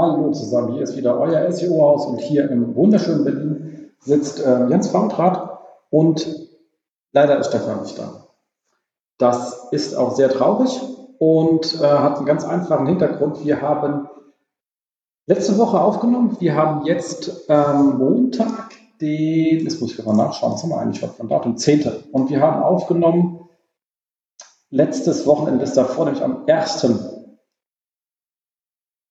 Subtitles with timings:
[0.00, 4.88] Hallo zusammen, hier ist wieder euer SEO-Haus und hier im wunderschönen Berlin sitzt äh, Jens
[4.88, 5.58] Faultrat
[5.90, 6.26] und
[7.12, 8.28] leider ist Stefan nicht da.
[9.18, 10.80] Das ist auch sehr traurig
[11.18, 13.44] und äh, hat einen ganz einfachen Hintergrund.
[13.44, 14.08] Wir haben
[15.26, 16.34] letzte Woche aufgenommen.
[16.40, 18.70] Wir haben jetzt ähm, Montag,
[19.02, 21.58] den, das muss ich gerade nachschauen, was haben wir eigentlich heute von Datum?
[21.58, 21.84] 10.
[22.10, 23.50] Und wir haben aufgenommen
[24.70, 27.19] letztes Wochenende davor, nämlich am 1.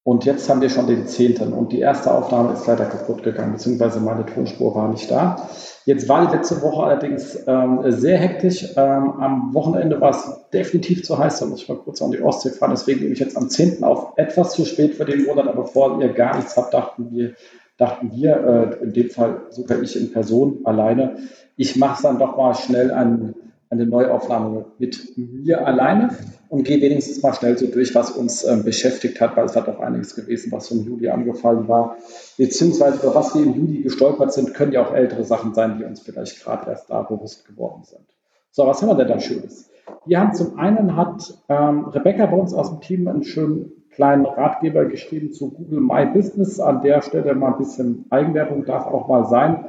[0.09, 1.53] Und jetzt haben wir schon den 10.
[1.53, 5.47] Und die erste Aufnahme ist leider kaputt gegangen, beziehungsweise meine Tonspur war nicht da.
[5.85, 8.73] Jetzt war die letzte Woche allerdings ähm, sehr hektisch.
[8.75, 12.23] Ähm, am Wochenende war es definitiv zu heiß, da muss ich mal kurz an die
[12.23, 12.71] Ostsee fahren.
[12.71, 13.83] Deswegen nehme ich jetzt am 10.
[13.83, 17.35] auf etwas zu spät für den Monat, aber bevor ihr gar nichts habt, dachten wir,
[17.77, 21.17] dachten wir, äh, in dem Fall sogar ich in Person alleine,
[21.55, 23.35] ich mache es dann doch mal schnell an
[23.69, 26.09] eine Neuaufnahme mit mir alleine
[26.49, 29.67] und gehe wenigstens mal schnell so durch, was uns äh, beschäftigt hat, weil es hat
[29.67, 31.97] doch einiges gewesen, was im Juli angefallen war,
[32.37, 35.83] beziehungsweise über was wir im Juli gestolpert sind, können ja auch ältere Sachen sein, die
[35.83, 38.05] uns vielleicht gerade erst da bewusst geworden sind.
[38.51, 39.69] So, was haben wir denn da Schönes?
[40.05, 44.25] Wir haben zum einen hat ähm, Rebecca bei uns aus dem Team einen schönen kleinen
[44.25, 46.59] Ratgeber geschrieben zu Google My Business.
[46.59, 49.65] An der Stelle mal ein bisschen Eigenwerbung darf auch mal sein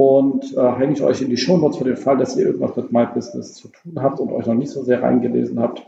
[0.00, 2.90] und äh, hänge ich euch in die Shownotes für den Fall, dass ihr irgendwas mit
[2.90, 5.86] My Business zu tun habt und euch noch nicht so sehr reingelesen habt,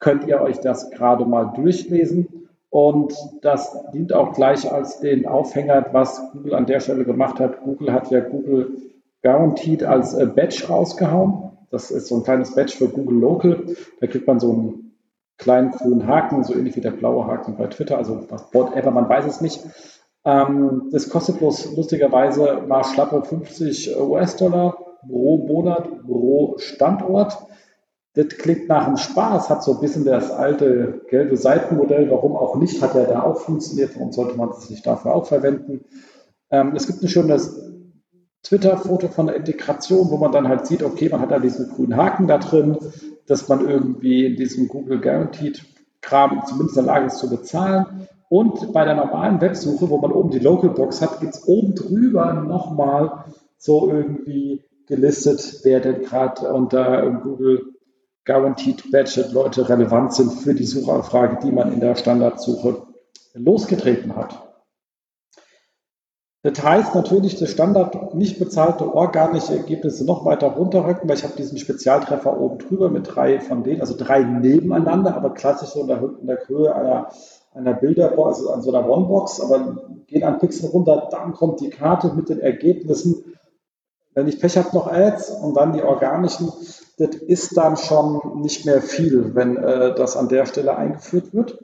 [0.00, 2.50] könnt ihr euch das gerade mal durchlesen.
[2.68, 7.62] Und das dient auch gleich als den Aufhänger, was Google an der Stelle gemacht hat.
[7.62, 8.76] Google hat ja Google
[9.22, 11.52] Guaranteed als äh, Badge rausgehauen.
[11.70, 13.64] Das ist so ein kleines Badge für Google Local.
[13.98, 14.94] Da kriegt man so einen
[15.38, 19.24] kleinen grünen Haken, so ähnlich wie der blaue Haken bei Twitter, also whatever, man weiß
[19.24, 19.64] es nicht.
[20.24, 24.76] Ähm, das kostet bloß lustigerweise mal schlappe 50 US-Dollar
[25.06, 27.36] pro Monat, pro Standort.
[28.14, 32.56] Das klingt nach einem Spaß, hat so ein bisschen das alte gelbe Seitenmodell, warum auch
[32.56, 35.84] nicht, hat ja da auch funktioniert, warum sollte man es nicht dafür auch verwenden.
[36.50, 37.60] Ähm, es gibt ein schönes
[38.44, 41.96] Twitter-Foto von der Integration, wo man dann halt sieht, okay, man hat da diesen grünen
[41.96, 42.76] Haken da drin,
[43.26, 45.64] dass man irgendwie in diesem Google Guaranteed
[46.02, 48.06] Kram zumindest in der Lage ist zu bezahlen.
[48.34, 51.76] Und bei der normalen Websuche, wo man oben die Local Box hat, gibt es oben
[51.76, 53.26] drüber nochmal
[53.58, 57.62] so irgendwie gelistet, wer denn gerade unter Google
[58.24, 62.82] Guaranteed Budget Leute relevant sind für die Suchanfrage, die man in der Standardsuche
[63.34, 64.36] losgetreten hat.
[66.42, 71.36] Das heißt natürlich, das Standard nicht bezahlte organische Ergebnisse noch weiter runterrücken, weil ich habe
[71.36, 76.26] diesen Spezialtreffer oben drüber mit drei von denen, also drei nebeneinander, aber klassisch so in
[76.26, 77.10] der Höhe einer
[77.54, 79.76] einer Bilderbox, also an so einer One-Box, aber
[80.06, 83.36] gehen ein Pixel runter, dann kommt die Karte mit den Ergebnissen.
[84.12, 86.52] Wenn ich Pech habe, noch Ads und dann die organischen.
[86.98, 91.58] Das ist dann schon nicht mehr viel, wenn äh, das an der Stelle eingeführt wird.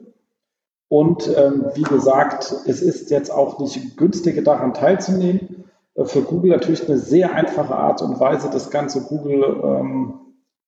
[0.89, 5.63] Und ähm, wie gesagt, es ist jetzt auch nicht günstiger daran teilzunehmen.
[5.95, 10.13] Äh, für Google natürlich eine sehr einfache Art und Weise, das ganze Google ähm,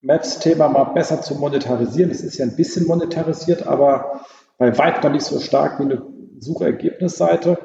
[0.01, 2.11] Maps-Thema mal besser zu monetarisieren.
[2.11, 4.22] Es ist ja ein bisschen monetarisiert, aber
[4.58, 6.02] bei weitem nicht so stark wie eine
[6.40, 7.58] Suchergebnisseite.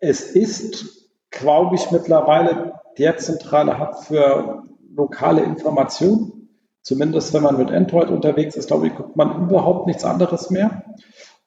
[0.00, 4.62] Es ist, glaube ich, mittlerweile der zentrale Hub für
[4.94, 6.48] lokale Informationen.
[6.82, 10.84] Zumindest wenn man mit Android unterwegs ist, glaube ich, guckt man überhaupt nichts anderes mehr.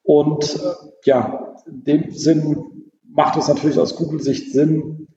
[0.04, 0.72] Und äh,
[1.04, 5.08] ja, in dem Sinn macht es natürlich aus Google-Sicht Sinn,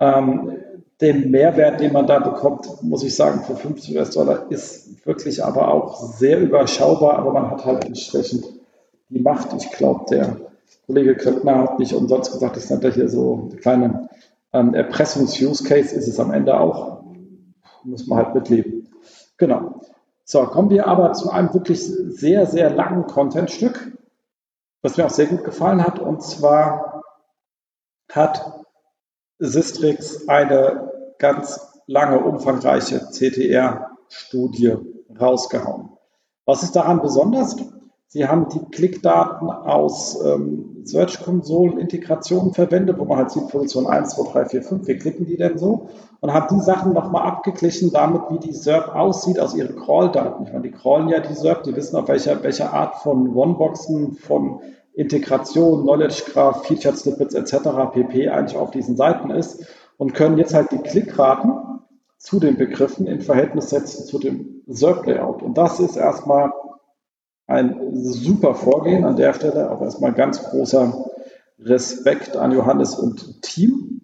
[0.00, 0.58] ähm,
[1.00, 5.68] den Mehrwert, den man da bekommt, muss ich sagen, für 50 US-Dollar ist wirklich aber
[5.68, 8.44] auch sehr überschaubar, aber man hat halt entsprechend
[9.14, 9.52] die Macht.
[9.54, 10.36] Ich glaube, der
[10.86, 14.08] Kollege Klöckner hat nicht umsonst gesagt, das nennt er hier so eine kleine
[14.52, 17.04] ähm, Erpressungs-Use-Case, ist es am Ende auch.
[17.84, 18.88] Muss man halt mitleben.
[19.36, 19.80] Genau.
[20.24, 23.92] So, kommen wir aber zu einem wirklich sehr, sehr langen Contentstück,
[24.82, 25.98] was mir auch sehr gut gefallen hat.
[25.98, 27.02] Und zwar
[28.10, 28.64] hat
[29.38, 34.76] Sistrix eine ganz lange, umfangreiche CTR-Studie
[35.20, 35.90] rausgehauen.
[36.46, 37.56] Was ist daran besonders?
[38.14, 44.30] Sie haben die Klickdaten aus ähm, Search-Konsolen-Integrationen verwendet, wo man halt sieht, Position 1, 2,
[44.30, 45.88] 3, 4, 5, wie klicken die denn so?
[46.20, 50.44] Und haben die Sachen nochmal abgeglichen damit, wie die SERP aussieht aus ihren Crawl-Daten.
[50.44, 54.12] Ich meine, die crawlen ja die SERP, die wissen auf welcher, welcher Art von One-Boxen,
[54.12, 54.60] von
[54.92, 57.68] Integration, Knowledge Graph, Featured Snippets etc.
[57.92, 58.28] pp.
[58.28, 61.80] eigentlich auf diesen Seiten ist und können jetzt halt die Klickraten
[62.18, 65.42] zu den Begriffen in Verhältnis setzen zu dem SERP-Layout.
[65.42, 66.52] Und das ist erstmal
[67.46, 69.70] ein super Vorgehen an der Stelle.
[69.70, 71.04] Auch erstmal ganz großer
[71.58, 74.00] Respekt an Johannes und Team,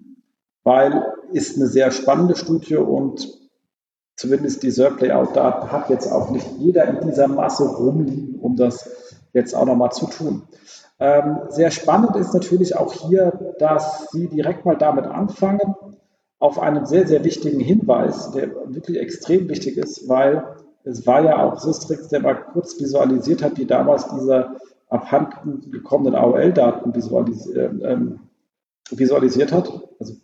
[0.63, 3.29] weil ist eine sehr spannende Studie und
[4.17, 8.89] zumindest die SERP-Layout-Daten hat jetzt auch nicht jeder in dieser Masse rumliegen, um das
[9.33, 10.43] jetzt auch nochmal zu tun.
[10.99, 15.75] Ähm, sehr spannend ist natürlich auch hier, dass Sie direkt mal damit anfangen,
[16.39, 20.45] auf einen sehr, sehr wichtigen Hinweis, der wirklich extrem wichtig ist, weil
[20.85, 24.57] es war ja auch Systrix, der mal kurz visualisiert hat, wie damals diese
[24.89, 28.21] abhanden gekommenen AOL-Daten visualis ähm,
[28.91, 29.71] visualisiert hat.
[29.99, 30.15] Also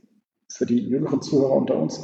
[0.48, 2.02] für die jüngeren Zuhörer unter uns.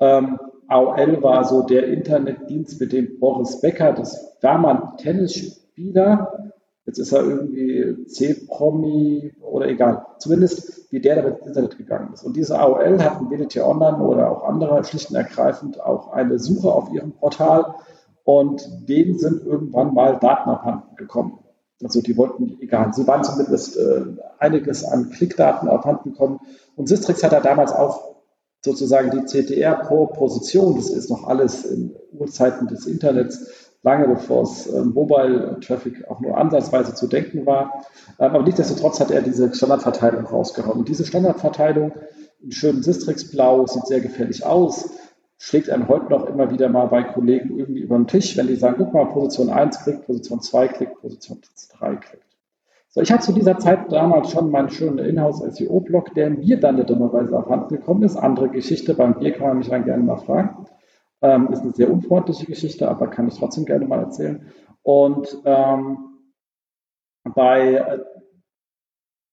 [0.00, 0.38] Ähm,
[0.68, 6.52] AOL war so der Internetdienst, mit dem Boris Becker, das war mal ein Tennisspieler,
[6.86, 12.24] jetzt ist er irgendwie C-Promi oder egal, zumindest wie der da ins Internet gegangen ist.
[12.24, 16.72] Und diese AOL hatten WDT Online oder auch andere schlicht und ergreifend auch eine Suche
[16.72, 17.74] auf ihrem Portal
[18.24, 21.38] und denen sind irgendwann mal Daten abhanden gekommen.
[21.82, 24.04] Also die wollten, egal, sie waren zumindest äh,
[24.38, 26.40] einiges an Klickdaten abhanden gekommen.
[26.76, 28.12] Und Sistrix hat da damals auch
[28.64, 33.48] sozusagen die CTR pro Position, das ist noch alles in Urzeiten des Internets,
[33.82, 37.84] lange bevor es äh, Mobile Traffic auch nur ansatzweise zu denken war.
[38.20, 40.78] Ähm, aber nichtsdestotrotz hat er diese Standardverteilung rausgehauen.
[40.78, 41.92] Und diese Standardverteilung
[42.40, 44.90] in schönem Sistrix Blau sieht sehr gefährlich aus
[45.42, 48.54] schlägt einem heute noch immer wieder mal bei Kollegen irgendwie über den Tisch, wenn die
[48.54, 51.40] sagen, guck mal, Position 1 klickt, Position 2 klickt, Position
[51.78, 52.36] 3 klickt.
[52.90, 56.90] So, ich hatte zu dieser Zeit damals schon meinen schönen Inhouse-SEO-Blog, der mir dann nicht
[56.90, 58.16] dummerweise abhanden gekommen ist.
[58.16, 60.66] Andere Geschichte, beim Bier kann man mich dann gerne mal fragen.
[61.22, 64.46] Ähm, ist eine sehr unfreundliche Geschichte, aber kann ich trotzdem gerne mal erzählen.
[64.82, 66.20] Und ähm,
[67.34, 67.98] bei, äh,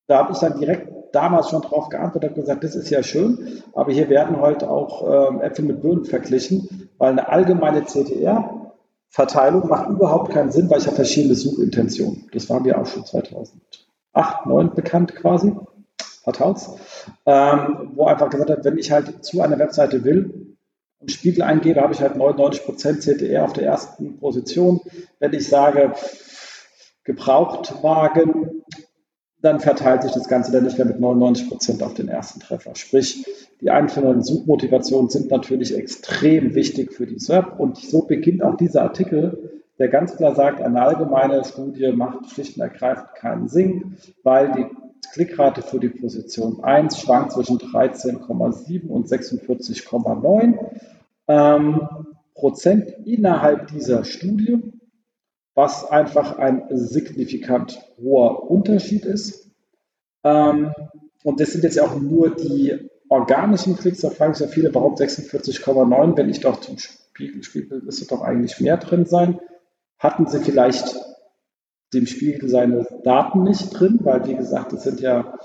[0.07, 3.63] da habe ich dann direkt damals schon darauf geantwortet und gesagt, das ist ja schön,
[3.73, 9.89] aber hier werden heute auch äh, Äpfel mit Birnen verglichen, weil eine allgemeine CTR-Verteilung macht
[9.89, 12.29] überhaupt keinen Sinn, weil ich habe verschiedene Suchintentionen.
[12.33, 13.53] Das war mir auch schon 2008,
[14.13, 15.53] 2009 bekannt quasi,
[16.23, 16.69] vertaut's,
[17.25, 20.55] ähm, wo einfach gesagt hat, wenn ich halt zu einer Webseite will
[20.99, 24.81] und Spiegel eingebe, habe ich halt 99% CTR auf der ersten Position.
[25.19, 25.93] Wenn ich sage,
[27.03, 28.63] Gebrauchtwagen
[29.41, 32.75] dann verteilt sich das Ganze dann nicht mehr mit 99 Prozent auf den ersten Treffer.
[32.75, 33.25] Sprich,
[33.61, 38.83] die einzelnen Suchmotivationen sind natürlich extrem wichtig für die SERP und so beginnt auch dieser
[38.83, 44.51] Artikel, der ganz klar sagt, eine allgemeine Studie macht schlicht und ergreifend keinen Sinn, weil
[44.51, 44.65] die
[45.13, 50.57] Klickrate für die Position 1 schwankt zwischen 13,7 und 46,9
[51.29, 51.87] ähm,
[52.35, 54.78] Prozent innerhalb dieser Studie
[55.55, 59.51] was einfach ein signifikant hoher Unterschied ist.
[60.23, 60.71] Ähm,
[61.23, 64.73] und das sind jetzt ja auch nur die organischen Klicks, da fragen sich ja viele,
[64.73, 69.39] warum 46,9, wenn ich doch zum Spiegel spiele, müsste doch eigentlich mehr drin sein.
[69.97, 70.95] Hatten sie vielleicht
[71.93, 75.37] dem Spiegel seine Daten nicht drin, weil wie gesagt, das sind ja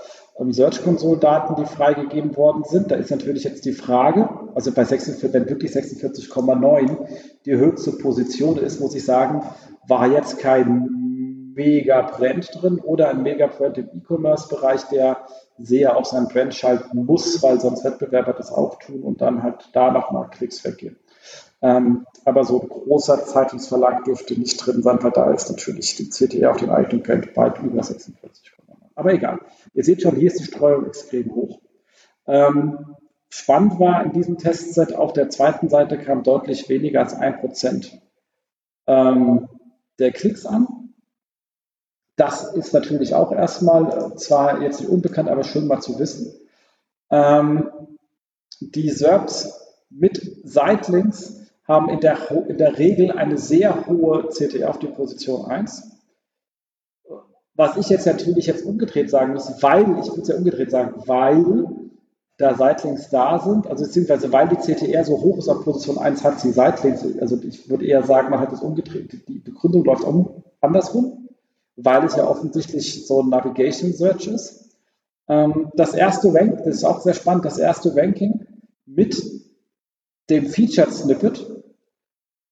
[0.51, 2.91] Search Console Daten, die freigegeben worden sind.
[2.91, 7.07] Da ist natürlich jetzt die Frage, also bei 46, wenn wirklich 46,9
[7.45, 9.43] die höchste Position ist, muss ich sagen,
[9.87, 15.25] war jetzt kein Mega-Brand drin oder ein Mega-Brand im E-Commerce-Bereich, der
[15.57, 19.69] sehr auf sein Brand schalten muss, weil sonst Wettbewerber das auch tun und dann halt
[19.71, 20.97] da nochmal Klicks weggehen.
[21.61, 26.09] Ähm, aber so ein großer Zeitungsverlag dürfte nicht drin sein, weil da ist natürlich die
[26.09, 28.51] CTR auf den eigenen Brand bald über 46.
[28.95, 29.39] Aber egal.
[29.73, 31.59] Ihr seht schon, hier ist die Streuung extrem hoch.
[32.25, 32.95] Ähm,
[33.29, 38.01] spannend war in diesem Testset, auf der zweiten Seite kam deutlich weniger als ein Prozent
[38.87, 39.49] ähm,
[39.99, 40.93] der Klicks an.
[42.15, 46.33] Das ist natürlich auch erstmal äh, zwar jetzt nicht unbekannt, aber schön mal zu wissen.
[47.11, 47.69] Ähm,
[48.61, 54.79] die SERPs mit Seitlinks haben in der, in der Regel eine sehr hohe CTA auf
[54.79, 55.94] die Position 1.
[57.55, 61.01] Was ich jetzt natürlich jetzt umgedreht sagen muss, weil, ich würde es ja umgedreht sagen,
[61.05, 61.65] weil
[62.37, 66.23] da Seitlinks da sind, also beziehungsweise weil die CTR so hoch ist auf Position 1,
[66.23, 67.05] hat sie Seitlinks.
[67.21, 69.27] Also ich würde eher sagen, man hat es umgedreht.
[69.29, 71.29] Die Begründung läuft um, andersrum,
[71.77, 74.65] weil es ja offensichtlich so ein Navigation Search ist.
[75.29, 78.45] Ähm, das erste Rank, das ist auch sehr spannend, das erste Ranking
[78.85, 79.21] mit
[80.29, 81.54] dem Featured Snippet.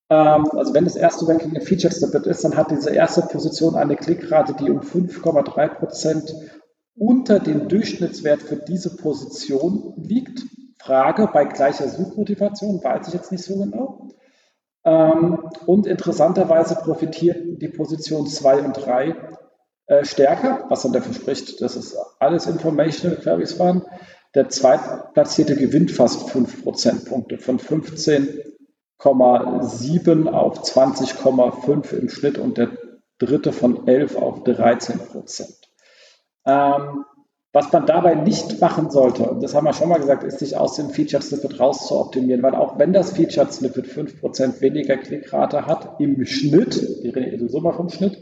[0.09, 3.75] Ähm, also wenn das erste Ranking ein Featured Snippet ist, dann hat diese erste Position
[3.75, 6.33] eine Klickrate, die um 5,3 Prozent
[6.95, 10.43] unter dem Durchschnittswert für diese Position liegt.
[10.79, 14.09] Frage bei gleicher Suchmotivation, weiß ich jetzt nicht so genau.
[14.83, 19.15] Ähm, und interessanterweise profitierten die Position 2 und 3
[19.87, 23.83] äh, stärker, was dann dafür spricht, dass es alles Informational Queries waren.
[24.35, 27.59] Der zweitplatzierte gewinnt fast 5 Prozentpunkte von
[29.03, 32.69] 15,7 auf 20,5 im Schnitt und der
[33.19, 35.57] dritte von 11 auf 13 Prozent.
[36.45, 37.05] Ähm,
[37.51, 40.57] was man dabei nicht machen sollte, und das haben wir schon mal gesagt, ist sich
[40.57, 44.97] aus dem Featured Snippet raus zu optimieren, weil auch wenn das Featured Snippet 5% weniger
[44.97, 48.17] Klickrate hat im Schnitt, wir reden sowieso mal vom Schnitt,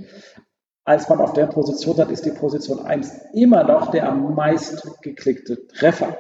[0.84, 5.02] als man auf der Position hat, ist die Position 1 immer noch der am meist
[5.02, 6.18] geklickte Treffer.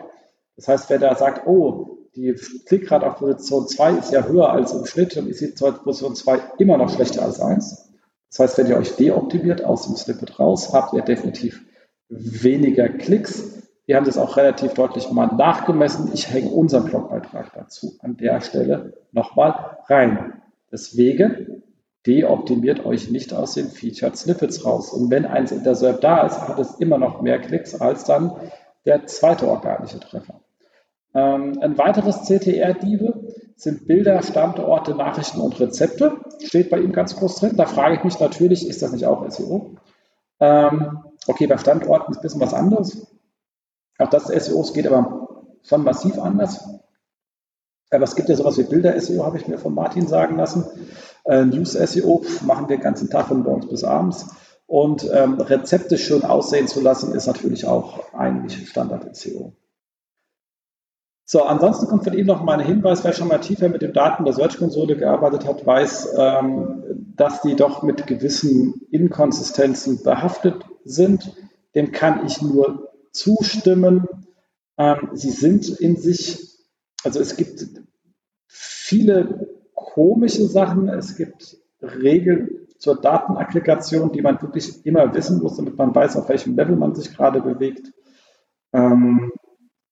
[0.56, 2.34] Das heißt, wer da sagt, oh, die
[2.66, 6.40] Klickrate auf Position 2 ist ja höher als im Schnitt, dann ist die Position 2
[6.58, 7.90] immer noch schlechter als 1.
[8.30, 11.62] Das heißt, wenn ihr euch deoptimiert aus dem Snippet raus, habt ihr definitiv
[12.10, 13.64] weniger Klicks.
[13.86, 16.12] Wir haben das auch relativ deutlich mal nachgemessen.
[16.14, 20.42] Ich hänge unseren Blogbeitrag dazu an der Stelle nochmal rein.
[20.72, 21.64] Deswegen
[22.06, 24.92] deoptimiert euch nicht aus den Featured Snippets raus.
[24.92, 28.06] Und wenn eins in der SERP da ist, hat es immer noch mehr Klicks als
[28.06, 28.32] dann
[28.86, 30.42] der zweite organische Treffer.
[31.14, 36.18] Ähm, ein weiteres CTR-Diebe sind Bilder, Standorte, Nachrichten und Rezepte.
[36.44, 37.58] Steht bei ihm ganz groß drin.
[37.58, 39.76] Da frage ich mich natürlich, ist das nicht auch SEO?
[40.40, 43.08] Ähm, okay, bei Standorten ist ein bisschen was anderes.
[44.00, 46.68] Auch das SEO geht aber schon massiv anders.
[47.92, 50.66] Aber es gibt ja sowas wie Bilder-SEO, habe ich mir von Martin sagen lassen.
[51.26, 54.28] Äh, News-SEO machen wir den ganzen Tag von morgens bis abends.
[54.66, 59.52] Und ähm, Rezepte schön aussehen zu lassen, ist natürlich auch eigentlich Standard-SEO.
[61.32, 63.94] So, ansonsten kommt von ihm noch mal ein Hinweis, wer schon mal tiefer mit den
[63.94, 66.84] Daten der Search-Konsole gearbeitet hat, weiß, ähm,
[67.16, 71.34] dass die doch mit gewissen Inkonsistenzen behaftet sind.
[71.74, 74.10] Dem kann ich nur zustimmen.
[74.78, 76.50] Ähm, sie sind in sich,
[77.06, 77.66] also es gibt
[78.48, 85.78] viele komische Sachen, es gibt Regeln zur Datenaggregation, die man wirklich immer wissen muss, damit
[85.78, 87.94] man weiß, auf welchem Level man sich gerade bewegt.
[88.74, 89.32] Ähm,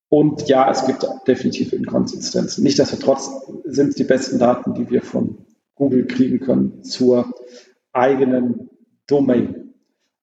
[0.09, 2.63] und ja, es gibt definitiv Inkonsistenzen.
[2.63, 3.29] Nichtsdestotrotz
[3.65, 7.31] sind es die besten Daten, die wir von Google kriegen können zur
[7.93, 8.69] eigenen
[9.07, 9.73] Domain.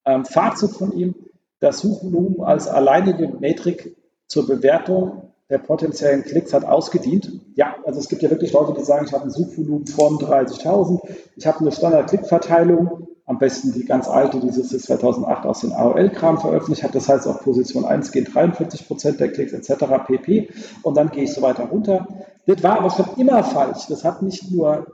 [0.04, 1.14] Ähm, Fazit von ihm,
[1.60, 7.40] das Suchvolumen als alleinige Metrik zur Bewertung der potenziellen Klicks hat ausgedient.
[7.54, 11.00] Ja, also es gibt ja wirklich Leute, die sagen, ich habe ein Suchvolumen von 30.000,
[11.36, 16.38] ich habe eine Standard-Klickverteilung, am besten die ganz alte, die SIS 2008 aus den AOL-Kram
[16.38, 16.94] veröffentlicht hat.
[16.94, 19.84] Das heißt, auf Position 1 gehen 43 Prozent der Klicks etc.
[20.06, 20.48] pp.
[20.82, 22.06] Und dann gehe ich so weiter runter.
[22.46, 23.86] Das war aber schon immer falsch.
[23.88, 24.86] Das hat nicht nur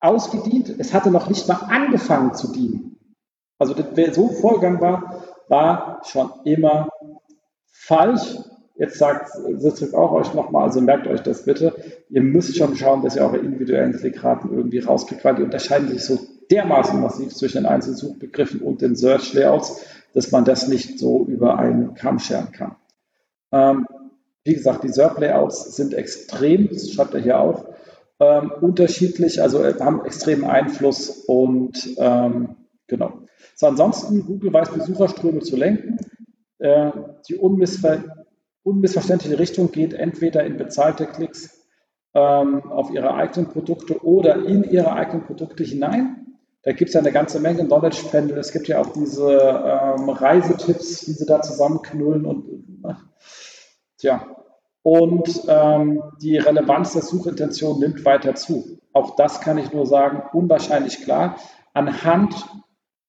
[0.00, 2.96] ausgedient, es hatte noch nicht mal angefangen zu dienen.
[3.58, 6.88] Also das, wer so vorgegangen war, war schon immer
[7.70, 8.36] falsch.
[8.76, 11.74] Jetzt sagt Sitzrück auch euch nochmal, also merkt euch das bitte.
[12.08, 16.02] Ihr müsst schon schauen, dass ihr eure individuellen Klickraten irgendwie rauskriegt, weil die unterscheiden sich
[16.02, 16.18] so
[16.50, 21.58] dermaßen massiv zwischen den einzelnen Suchbegriffen und den Search-Layouts, dass man das nicht so über
[21.58, 22.76] einen Kamm scheren kann.
[23.52, 23.86] Ähm,
[24.44, 27.66] wie gesagt, die SERP-Layouts sind extrem, das schreibt er hier auch,
[28.18, 33.20] ähm, unterschiedlich, also äh, haben extremen Einfluss und ähm, genau.
[33.54, 35.98] So, ansonsten, Google weiß Besucherströme zu lenken.
[36.58, 36.90] Äh,
[37.28, 38.02] die unmissver
[38.62, 41.66] unmissverständliche Richtung geht entweder in bezahlte Klicks
[42.14, 46.19] ähm, auf ihre eigenen Produkte oder in ihre eigenen Produkte hinein.
[46.62, 48.36] Da gibt es ja eine ganze Menge Knowledge Panel.
[48.38, 52.44] Es gibt ja auch diese ähm, Reisetipps, die sie da zusammenknullen und
[52.82, 53.02] ach,
[53.98, 54.26] tja.
[54.82, 58.78] Und ähm, die Relevanz der Suchintention nimmt weiter zu.
[58.92, 61.36] Auch das kann ich nur sagen, unwahrscheinlich klar.
[61.74, 62.34] Anhand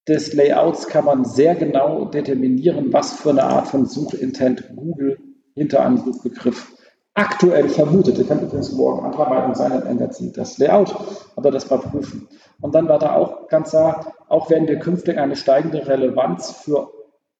[0.08, 5.20] des Layouts kann man sehr genau determinieren, was für eine Art von Suchintent Google
[5.56, 6.74] hinter einem Suchbegriff
[7.14, 8.18] aktuell vermutet.
[8.18, 10.96] Ihr könnt übrigens morgen anderer Meinung sein, dann ändert sich das Layout,
[11.36, 12.28] aber das mal prüfen.
[12.62, 16.92] Und dann war da auch ganz klar, auch werden wir künftig eine steigende Relevanz für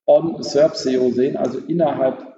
[0.06, 2.32] On-SERP-SEO sehen, also innerhalb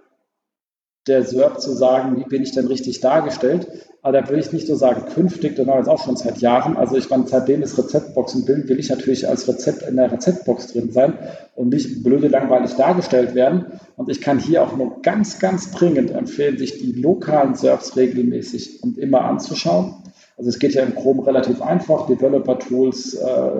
[1.07, 3.67] der SERP zu sagen, wie bin ich denn richtig dargestellt.
[4.01, 6.77] Aber da will ich nicht so sagen, künftig, das war jetzt auch schon seit Jahren.
[6.77, 10.67] Also ich meine, seitdem es Rezeptboxen bin, will ich natürlich als Rezept in der Rezeptbox
[10.67, 11.17] drin sein
[11.55, 13.79] und nicht blöde langweilig dargestellt werden.
[13.95, 18.83] Und ich kann hier auch nur ganz, ganz dringend empfehlen, sich die lokalen SERPs regelmäßig
[18.83, 19.95] und immer anzuschauen.
[20.37, 23.51] Also es geht ja im Chrome relativ einfach, Developer Tools, äh,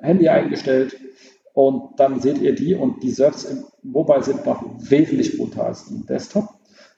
[0.00, 0.96] Handy eingestellt
[1.52, 5.88] und dann seht ihr die und die SERPs im Mobile sind noch wesentlich bunter als
[5.88, 6.48] im Desktop.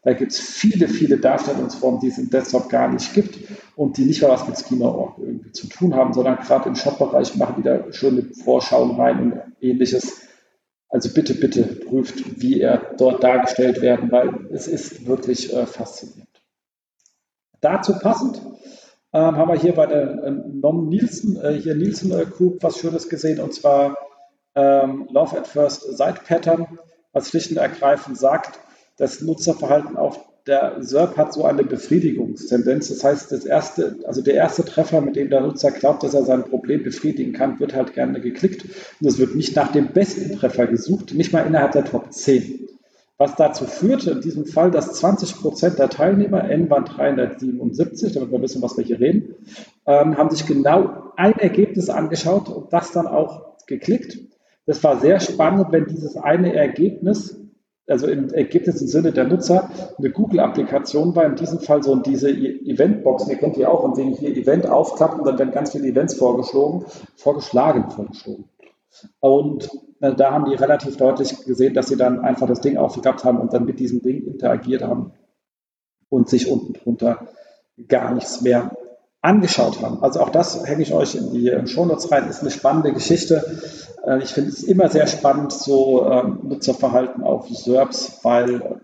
[0.03, 3.39] Da gibt es viele, viele Darstellungsformen, die es im Desktop gar nicht gibt
[3.75, 7.37] und die nicht mal was mit Schema.org irgendwie zu tun haben, sondern gerade im Shop-Bereich
[7.37, 10.23] machen die da schöne Vorschauen rein und ähnliches.
[10.89, 16.29] Also bitte, bitte prüft, wie er dort dargestellt werden, weil es ist wirklich äh, faszinierend.
[17.61, 18.41] Dazu passend
[19.17, 22.79] ähm, haben wir hier bei der äh, Nom Nielsen, äh, hier Nielsen äh, Group was
[22.79, 23.97] Schönes gesehen und zwar
[24.55, 26.79] ähm, Love at First Sight Pattern,
[27.13, 28.61] was schlicht und ergreifend sagt,
[28.99, 32.89] das Nutzerverhalten auf der SERP hat so eine Befriedigungstendenz.
[32.89, 36.23] Das heißt, das erste, also der erste Treffer, mit dem der Nutzer glaubt, dass er
[36.23, 38.65] sein Problem befriedigen kann, wird halt gerne geklickt.
[39.01, 42.69] Und es wird nicht nach dem besten Treffer gesucht, nicht mal innerhalb der Top 10.
[43.19, 48.31] Was dazu führte in diesem Fall, dass 20 Prozent der Teilnehmer, N waren 377, damit
[48.31, 49.35] wir wissen, was wir hier reden,
[49.87, 54.19] ähm, haben sich genau ein Ergebnis angeschaut und das dann auch geklickt.
[54.67, 57.41] Das war sehr spannend, wenn dieses eine Ergebnis
[57.89, 62.31] also im Ergebnis im Sinne der Nutzer, eine Google-Applikation war in diesem Fall so diese
[62.31, 65.89] e- Eventbox, ihr kennt die auch, und wenn hier Event aufklappe, dann werden ganz viele
[65.89, 66.85] Events vorgeschlagen,
[67.17, 68.45] vorgeschlagen, vorgeschlagen.
[69.21, 69.69] Und
[70.01, 73.41] äh, da haben die relativ deutlich gesehen, dass sie dann einfach das Ding aufgeklappt haben
[73.41, 75.13] und dann mit diesem Ding interagiert haben
[76.09, 77.29] und sich unten drunter
[77.89, 78.71] gar nichts mehr
[79.23, 80.03] angeschaut haben.
[80.03, 83.45] Also auch das hänge ich euch in die ähm, Shownotes rein, ist eine spannende Geschichte.
[84.07, 88.81] Äh, ich finde es immer sehr spannend, so ähm, Nutzerverhalten auf SERPs, weil,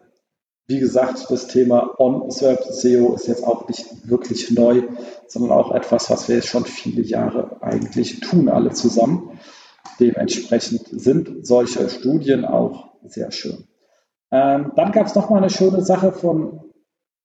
[0.66, 4.82] wie gesagt, das Thema On-SERP SEO ist jetzt auch nicht wirklich neu,
[5.28, 9.38] sondern auch etwas, was wir jetzt schon viele Jahre eigentlich tun, alle zusammen.
[10.00, 13.64] Dementsprechend sind solche Studien auch sehr schön.
[14.30, 16.72] Ähm, dann gab es noch mal eine schöne Sache von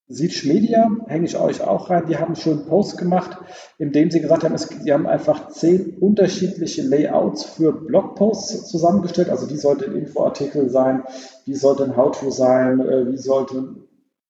[0.10, 3.38] Siege Media, hänge ich euch auch rein, die haben einen schönen Post gemacht,
[3.78, 9.30] in dem sie gesagt haben, es, die haben einfach zehn unterschiedliche Layouts für Blogposts zusammengestellt.
[9.30, 11.04] Also wie sollte ein Infoartikel sein,
[11.46, 13.84] wie sollte ein How-To sein, äh, wie sollte ein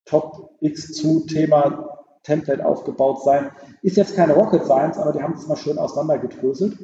[0.06, 3.52] Top X zu Thema Template aufgebaut sein.
[3.84, 6.78] Ist jetzt keine Rocket Science, aber die haben es mal schön auseinandergedröselt.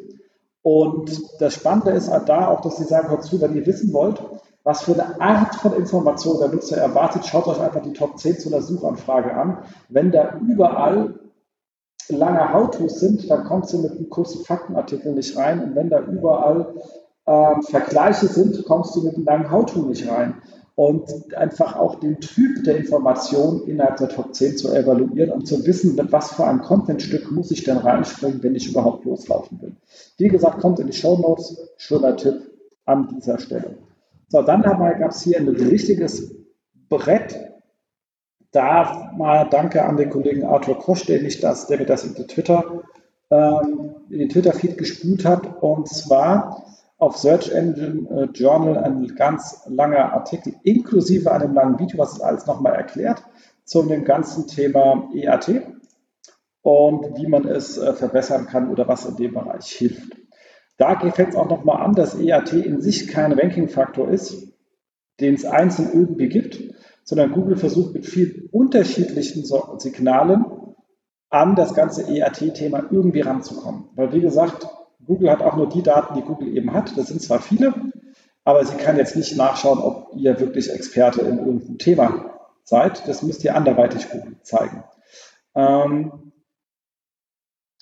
[0.64, 3.94] Und das Spannende ist halt da auch, dass sie sagen, hört zu, wenn ihr wissen
[3.94, 4.24] wollt,
[4.64, 8.40] was für eine Art von Information der Nutzer erwartet, schaut euch einfach die Top 10
[8.40, 9.58] zu einer Suchanfrage an.
[9.90, 11.20] Wenn da überall
[12.08, 15.62] lange How-Tos sind, dann kommt sie mit einem kurzen Faktenartikel nicht rein.
[15.62, 16.74] Und wenn da überall
[17.26, 20.42] äh, Vergleiche sind, kommst du mit einem langen How-To nicht rein.
[20.76, 25.64] Und einfach auch den Typ der Information innerhalb der Top 10 zu evaluieren und zu
[25.68, 29.76] wissen, mit was für einem Contentstück muss ich denn reinspringen, wenn ich überhaupt loslaufen will.
[30.18, 31.58] Wie gesagt, kommt in die Show Notes.
[31.78, 32.50] Schöner Tipp
[32.86, 33.78] an dieser Stelle.
[34.30, 36.34] So, dann gab es hier ein richtiges
[36.90, 37.40] Brett.
[38.52, 42.16] Da mal danke an den Kollegen Arthur Kosch, der, mich das, der mir das in,
[42.28, 42.84] Twitter,
[43.30, 45.62] ähm, in den Twitter-Feed gespült hat.
[45.62, 46.66] Und zwar
[47.04, 52.22] auf Search Engine äh, Journal ein ganz langer Artikel inklusive einem langen Video, was es
[52.22, 53.22] alles nochmal erklärt,
[53.66, 55.64] zu dem ganzen Thema EAT
[56.62, 60.16] und wie man es äh, verbessern kann oder was in dem Bereich hilft.
[60.78, 64.54] Da fängt es auch nochmal an, dass EAT in sich kein Ranking-Faktor ist,
[65.20, 66.58] den es einzeln irgendwie gibt,
[67.04, 69.44] sondern Google versucht mit vielen unterschiedlichen
[69.78, 70.46] Signalen
[71.30, 73.90] an das ganze EAT-Thema irgendwie ranzukommen.
[73.96, 74.68] Weil wie gesagt,
[75.06, 76.98] Google hat auch nur die Daten, die Google eben hat.
[76.98, 77.74] Das sind zwar viele,
[78.44, 83.08] aber sie kann jetzt nicht nachschauen, ob ihr wirklich Experte in irgendeinem Thema seid.
[83.08, 84.84] Das müsst ihr anderweitig Google zeigen.
[85.56, 86.32] Ähm,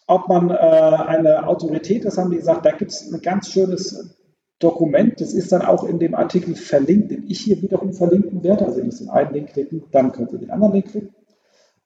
[0.08, 4.18] ob man äh, eine Autorität ist, haben die gesagt, da gibt es ein ganz schönes
[4.60, 8.66] Dokument, das ist dann auch in dem Artikel verlinkt, den ich hier wiederum verlinken werde.
[8.66, 11.16] Also ihr müsst den einen Link klicken, dann könnt ihr den anderen Link klicken.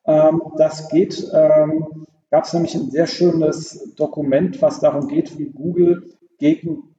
[0.05, 5.51] Ähm, das geht, ähm, gab es nämlich ein sehr schönes Dokument, was darum geht, wie
[5.51, 6.03] Google
[6.37, 6.93] gegen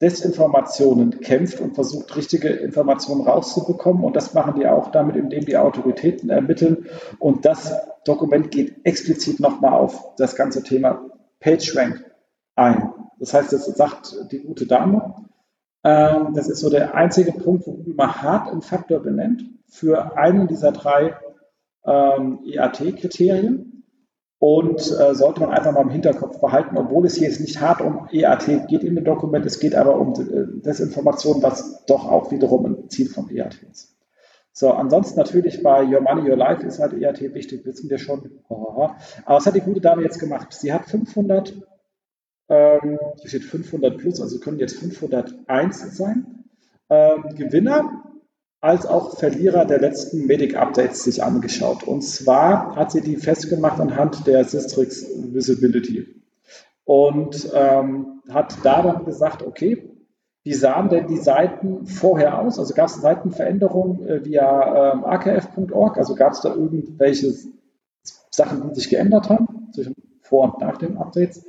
[0.00, 4.04] Desinformationen kämpft und versucht, richtige Informationen rauszubekommen.
[4.04, 6.86] Und das machen die auch damit, indem die Autoritäten ermitteln.
[7.18, 11.04] Und das Dokument geht explizit nochmal auf das ganze Thema
[11.40, 12.04] PageRank
[12.54, 12.92] ein.
[13.18, 15.26] Das heißt, das sagt die gute Dame.
[15.82, 20.16] Ähm, das ist so der einzige Punkt, wo Google mal hart einen Faktor benennt für
[20.16, 21.16] einen dieser drei
[21.84, 23.72] ähm, EAT-Kriterien.
[24.38, 27.80] Und äh, sollte man einfach mal im Hinterkopf behalten, obwohl es hier jetzt nicht hart
[27.80, 32.30] um EAT geht in dem Dokument, es geht aber um äh, Desinformation, was doch auch
[32.30, 33.96] wiederum ein Ziel von EAT ist.
[34.52, 38.30] So, ansonsten natürlich bei Your Money, Your Life ist halt EAT wichtig, wissen wir schon.
[38.48, 38.96] Aber
[39.26, 40.52] was hat die gute Dame jetzt gemacht?
[40.52, 41.54] Sie hat 500,
[42.48, 46.44] ähm, hier steht 500 plus, also können jetzt 501 sein.
[46.88, 48.04] Ähm, Gewinner
[48.66, 51.84] als auch Verlierer der letzten Medic-Updates sich angeschaut.
[51.84, 56.24] Und zwar hat sie die festgemacht anhand der Systrix Visibility
[56.84, 59.92] und ähm, hat da dann gesagt, okay,
[60.42, 62.58] wie sahen denn die Seiten vorher aus?
[62.58, 65.96] Also gab es Seitenveränderungen äh, via ähm, akf.org?
[65.96, 67.34] Also gab es da irgendwelche
[68.30, 71.44] Sachen, die sich geändert haben zwischen vor und nach den Updates?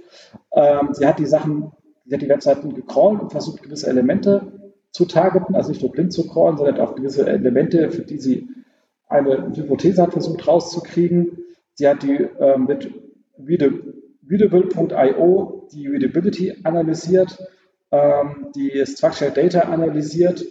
[0.54, 1.72] Ähm, sie hat die Sachen,
[2.06, 4.67] sie hat die Webseiten gecrawlt und versucht, gewisse Elemente
[4.98, 8.48] zu targeten, also nicht nur blind zu crawlen, sondern auch gewisse Elemente, für die sie
[9.08, 11.38] eine Hypothese hat versucht rauszukriegen.
[11.74, 12.92] Sie hat die äh, mit
[13.40, 17.38] readable.io die Readability analysiert
[17.92, 20.46] ähm, die Structured Data analysiert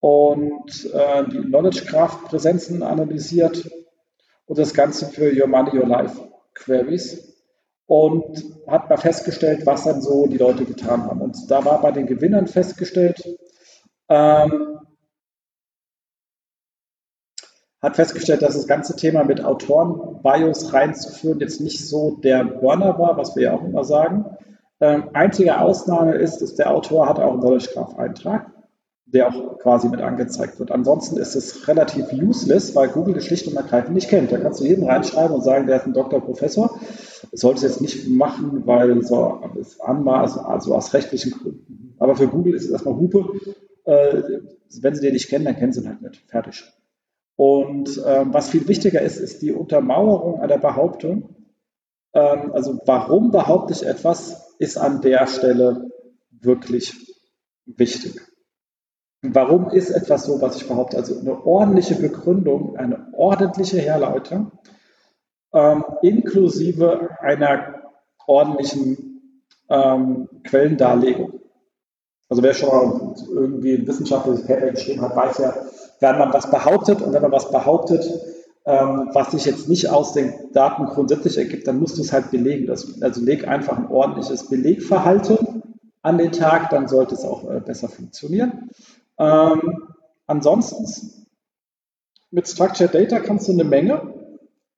[0.00, 3.68] und äh, die Knowledge Graph Präsenzen analysiert
[4.46, 6.20] und das Ganze für Your Money, Your Life
[6.54, 7.34] Queries
[7.86, 11.20] und hat mal festgestellt, was dann so die Leute getan haben.
[11.20, 13.22] Und da war bei den Gewinnern festgestellt,
[14.08, 14.80] ähm,
[17.80, 23.16] hat festgestellt, dass das ganze Thema mit Autoren-Bios reinzuführen jetzt nicht so der Burner war,
[23.16, 24.24] was wir ja auch immer sagen.
[24.80, 28.50] Ähm, einzige Ausnahme ist, dass der Autor hat auch einen Knowledge Graph-Eintrag
[29.12, 30.70] der auch quasi mit angezeigt wird.
[30.70, 34.30] Ansonsten ist es relativ useless, weil Google das schlicht und ergreifend nicht kennt.
[34.32, 36.78] Da kannst du jeden reinschreiben und sagen, der ist ein Doktor, Professor.
[37.30, 39.40] Das solltest du jetzt nicht machen, weil so
[39.80, 41.94] Anmaß, also aus rechtlichen Gründen.
[41.98, 43.24] Aber für Google ist es erstmal Hupe.
[43.88, 44.42] Äh,
[44.82, 46.22] wenn sie den nicht kennen, dann kennen sie ihn halt nicht.
[46.28, 46.62] Fertig.
[47.36, 51.36] Und ähm, was viel wichtiger ist, ist die Untermauerung einer Behauptung.
[52.12, 55.90] Ähm, also warum behaupte ich etwas, ist an der Stelle
[56.30, 57.16] wirklich
[57.64, 58.20] wichtig.
[59.22, 60.98] Warum ist etwas so, was ich behaupte?
[60.98, 64.52] Also eine ordentliche Begründung, eine ordentliche Herleitung,
[65.54, 67.84] ähm, inklusive einer
[68.26, 71.40] ordentlichen ähm, Quellendarlegung.
[72.28, 75.54] Also wer schon mal irgendwie ein wissenschaftliches Paper geschrieben hat, weiß ja,
[76.00, 78.04] wenn man was behauptet und wenn man was behauptet,
[78.66, 82.30] ähm, was sich jetzt nicht aus den Daten grundsätzlich ergibt, dann musst du es halt
[82.30, 82.66] belegen.
[82.66, 85.62] Das, also leg einfach ein ordentliches Belegverhalten
[86.02, 88.70] an den Tag, dann sollte es auch äh, besser funktionieren.
[89.18, 89.88] Ähm,
[90.26, 91.26] ansonsten
[92.30, 94.14] mit Structured Data kannst du eine Menge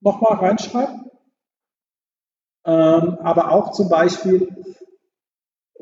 [0.00, 1.10] nochmal reinschreiben.
[2.64, 4.48] Ähm, aber auch zum Beispiel,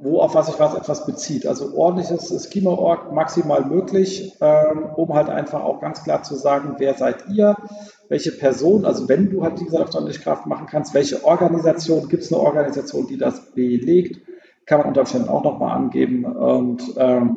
[0.01, 1.47] wo auf was sich was etwas bezieht.
[1.47, 6.95] Also ordentliches Schema-Org maximal möglich, ähm, um halt einfach auch ganz klar zu sagen, wer
[6.95, 7.57] seid ihr,
[8.09, 9.85] welche Person, also wenn du halt diese
[10.21, 14.21] Kraft machen kannst, welche Organisation, gibt es eine Organisation, die das belegt,
[14.67, 16.25] kann man unter Umständen auch nochmal angeben.
[16.25, 17.37] Und ähm,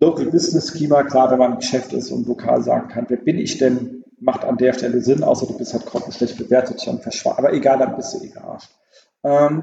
[0.00, 3.38] Local Business Schema, klar, wenn man im Geschäft ist und lokal sagen kann, wer bin
[3.38, 7.38] ich denn, macht an der Stelle Sinn, außer du bist halt grottenschlecht bewertet und verschwunden.
[7.38, 8.70] Aber egal, dann bist du eh gearscht.
[9.24, 9.62] Ähm,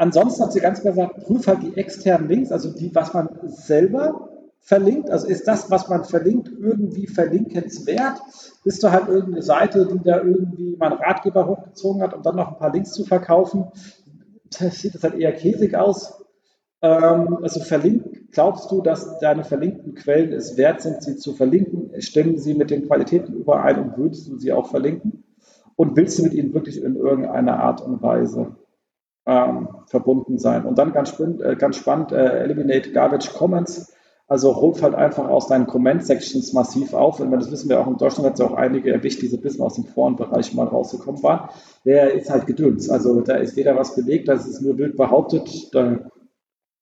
[0.00, 3.28] ansonsten hat sie ganz klar gesagt, prüf halt die externen Links, also die, was man
[3.44, 4.28] selber
[4.60, 5.10] verlinkt.
[5.10, 8.20] Also ist das, was man verlinkt, irgendwie verlinkenswert?
[8.64, 12.36] Bist du halt irgendeine Seite, die da irgendwie mal einen Ratgeber hochgezogen hat, um dann
[12.36, 13.66] noch ein paar Links zu verkaufen?
[14.58, 16.24] Das sieht das halt eher käsig aus.
[16.82, 21.90] Ähm, also verlinkt, glaubst du, dass deine verlinkten Quellen es wert sind, sie zu verlinken?
[22.00, 25.24] Stimmen sie mit den Qualitäten überein und würdest du sie auch verlinken?
[25.76, 28.56] Und willst du mit ihnen wirklich in irgendeiner Art und Weise
[29.30, 30.64] ähm, verbunden sein?
[30.64, 33.94] Und dann ganz spannend, äh, ganz spannend äh, Eliminate Garbage Comments.
[34.26, 37.20] Also ruf halt einfach aus deinen Comment-Sections massiv auf.
[37.20, 39.42] Und das wissen wir auch in Deutschland, hat es auch einige erwischt, die so ein
[39.42, 41.48] bisschen aus dem Forenbereich mal rausgekommen waren.
[41.84, 42.90] Der ist halt gedöns.
[42.90, 45.74] Also da ist weder was belegt, das ist nur wild behauptet.
[45.74, 45.98] Da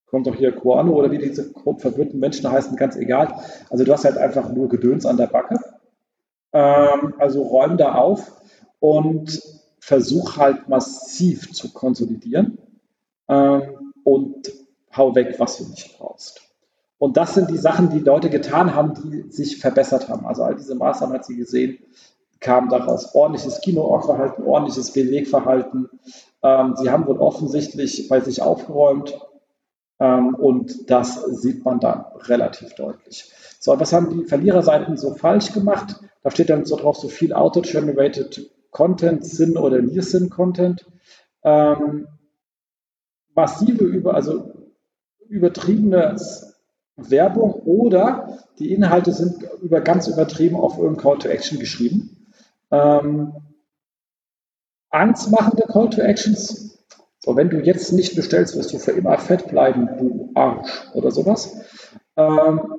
[0.06, 3.34] kommt doch hier Koano oder wie diese verwirrten Menschen heißen, ganz egal.
[3.70, 5.58] Also du hast halt einfach nur Gedöns an der Backe.
[6.52, 8.30] Ähm, also räum da auf
[8.80, 9.40] und
[9.88, 12.58] versuch halt massiv zu konsolidieren
[13.26, 14.52] ähm, und
[14.94, 16.42] hau weg, was du nicht brauchst.
[16.98, 20.26] Und das sind die Sachen, die Leute getan haben, die sich verbessert haben.
[20.26, 21.78] Also all diese Maßnahmen hat sie gesehen,
[22.38, 25.88] kam daraus ordentliches Kino-Verhalten, ordentliches Belegverhalten.
[26.42, 29.18] Ähm, sie haben wohl offensichtlich bei sich aufgeräumt
[30.00, 33.32] ähm, und das sieht man dann relativ deutlich.
[33.58, 35.96] So, was haben die Verliererseiten so falsch gemacht?
[36.22, 40.86] Da steht dann so drauf, so viel Auto-Generated Content, Sinn oder Near-Sinn-Content.
[41.42, 42.08] Ähm,
[43.34, 44.52] massive über, also
[45.28, 46.16] übertriebene
[46.96, 52.32] Werbung oder die Inhalte sind über ganz übertrieben auf irgendein Call to Action geschrieben.
[52.70, 53.32] Ähm,
[54.90, 56.68] angstmachende Call to Actions
[57.28, 61.10] so, wenn du jetzt nicht bestellst, wirst du für immer fett bleiben, du Arsch oder
[61.10, 61.60] sowas.
[62.16, 62.74] Ähm,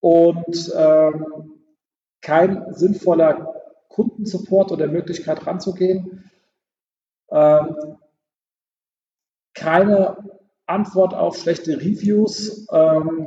[0.00, 1.60] und ähm,
[2.20, 3.54] kein sinnvoller
[3.98, 6.30] Kundensupport oder Möglichkeit ranzugehen.
[7.32, 7.74] Ähm,
[9.54, 10.16] keine
[10.66, 12.68] Antwort auf schlechte Reviews.
[12.70, 13.26] Ähm,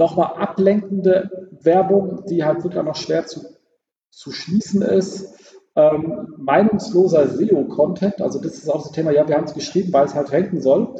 [0.00, 3.40] Nochmal ablenkende Werbung, die halt wirklich noch schwer zu,
[4.10, 5.34] zu schließen ist.
[5.74, 10.06] Ähm, meinungsloser SEO-Content, also das ist auch das Thema, ja, wir haben es geschrieben, weil
[10.06, 10.94] es halt ranken soll.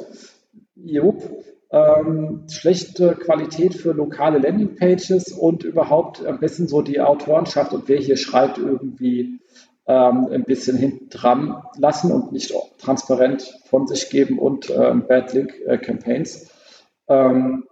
[0.75, 1.23] Jupp.
[1.71, 7.99] Ähm, schlechte Qualität für lokale Landingpages und überhaupt ein bisschen so die Autorenschaft und wer
[7.99, 9.39] hier schreibt, irgendwie
[9.85, 15.33] ähm, ein bisschen hinten dran lassen und nicht transparent von sich geben und ähm, Bad
[15.33, 16.49] Link äh, Campaigns.
[17.07, 17.65] Ähm,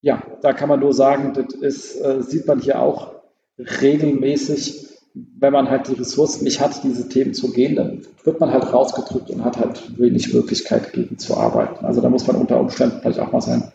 [0.00, 3.14] ja, da kann man nur sagen, das ist, äh, sieht man hier auch
[3.58, 4.95] regelmäßig
[5.38, 8.72] wenn man halt die Ressourcen nicht hat, diese Themen zu gehen, dann wird man halt
[8.72, 11.86] rausgedrückt und hat halt wenig Möglichkeit, gegen zu arbeiten.
[11.86, 13.72] Also da muss man unter Umständen vielleicht auch mal sein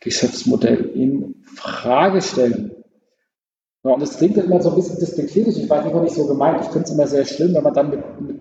[0.00, 2.72] Geschäftsmodell in Frage stellen.
[3.84, 5.58] Ja, und das klingt immer so ein bisschen despektierlich.
[5.58, 6.60] Ich weiß immer nicht so gemeint.
[6.60, 8.40] Ich finde es immer sehr schlimm, wenn man dann mit, mit,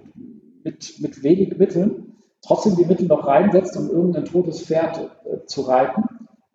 [0.63, 5.61] mit, mit wenig Mitteln trotzdem die Mittel noch reinsetzt, um irgendein totes Pferd äh, zu
[5.61, 6.03] reiten.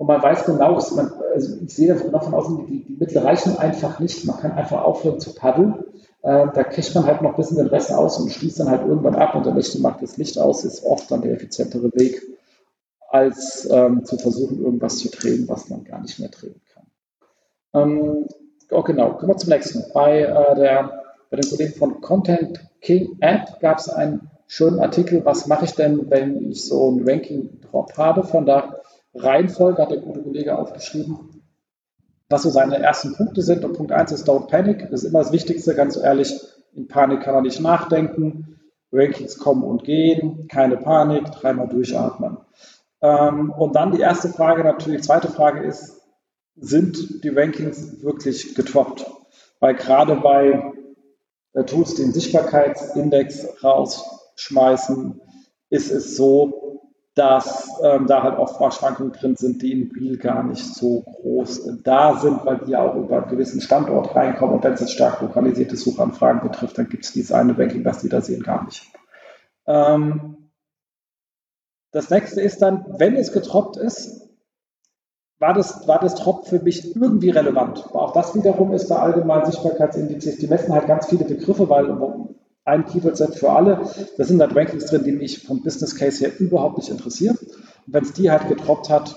[0.01, 4.01] Und man weiß genau, man, also ich sehe davon aus, die, die Mittel reichen einfach
[4.01, 4.25] nicht.
[4.25, 5.75] Man kann einfach aufhören zu paddeln.
[6.23, 8.87] Äh, da kriegt man halt noch ein bisschen den Rest aus und schließt dann halt
[8.87, 12.23] irgendwann ab und der Nächte macht das Licht aus, ist oft dann der effizientere Weg,
[13.11, 16.87] als ähm, zu versuchen, irgendwas zu drehen, was man gar nicht mehr drehen kann.
[17.75, 18.27] Ähm,
[18.71, 19.85] oh, genau, kommen wir zum nächsten.
[19.93, 25.27] Bei, äh, der, bei den Kollegen von Content King App gab es einen schönen Artikel,
[25.27, 28.25] was mache ich denn, wenn ich so einen Ranking-Drop habe.
[28.25, 28.80] Von der
[29.15, 31.43] Reihenfolge hat der gute Kollege aufgeschrieben,
[32.29, 33.65] was so seine ersten Punkte sind.
[33.65, 34.91] Und Punkt 1 ist Don't Panic.
[34.91, 36.33] Das ist immer das Wichtigste, ganz ehrlich.
[36.75, 38.61] In Panik kann man nicht nachdenken.
[38.93, 40.47] Rankings kommen und gehen.
[40.49, 41.25] Keine Panik.
[41.33, 42.39] Dreimal durchatmen.
[43.03, 46.01] Ähm, und dann die erste Frage natürlich, zweite Frage ist,
[46.57, 49.07] sind die Rankings wirklich getoppt?
[49.59, 50.73] Weil gerade bei
[51.55, 55.21] äh, Tools, die den Sichtbarkeitsindex rausschmeißen,
[55.71, 56.83] ist es so,
[57.15, 61.83] dass ähm, da halt oft Schwankungen drin sind, die in Real gar nicht so groß
[61.83, 64.57] da sind, weil die ja auch über einen gewissen Standort reinkommen.
[64.57, 68.01] Und wenn es jetzt stark lokalisierte Suchanfragen betrifft, dann gibt es dieses eine Ranking, das
[68.01, 68.87] die da sehen, gar nicht.
[69.67, 70.51] Ähm,
[71.93, 74.29] das nächste ist dann, wenn es getroppt ist,
[75.41, 77.85] war das, war das Trop für mich irgendwie relevant.
[77.89, 81.87] Aber auch das wiederum ist bei allgemeinen Sichtbarkeitsindizes, die messen halt ganz viele Begriffe, weil
[82.65, 83.81] ein Keyword-Set für alle,
[84.17, 87.39] da sind halt Rankings drin, die mich vom Business Case her überhaupt nicht interessieren.
[87.87, 89.17] Und wenn es die halt getroppt hat,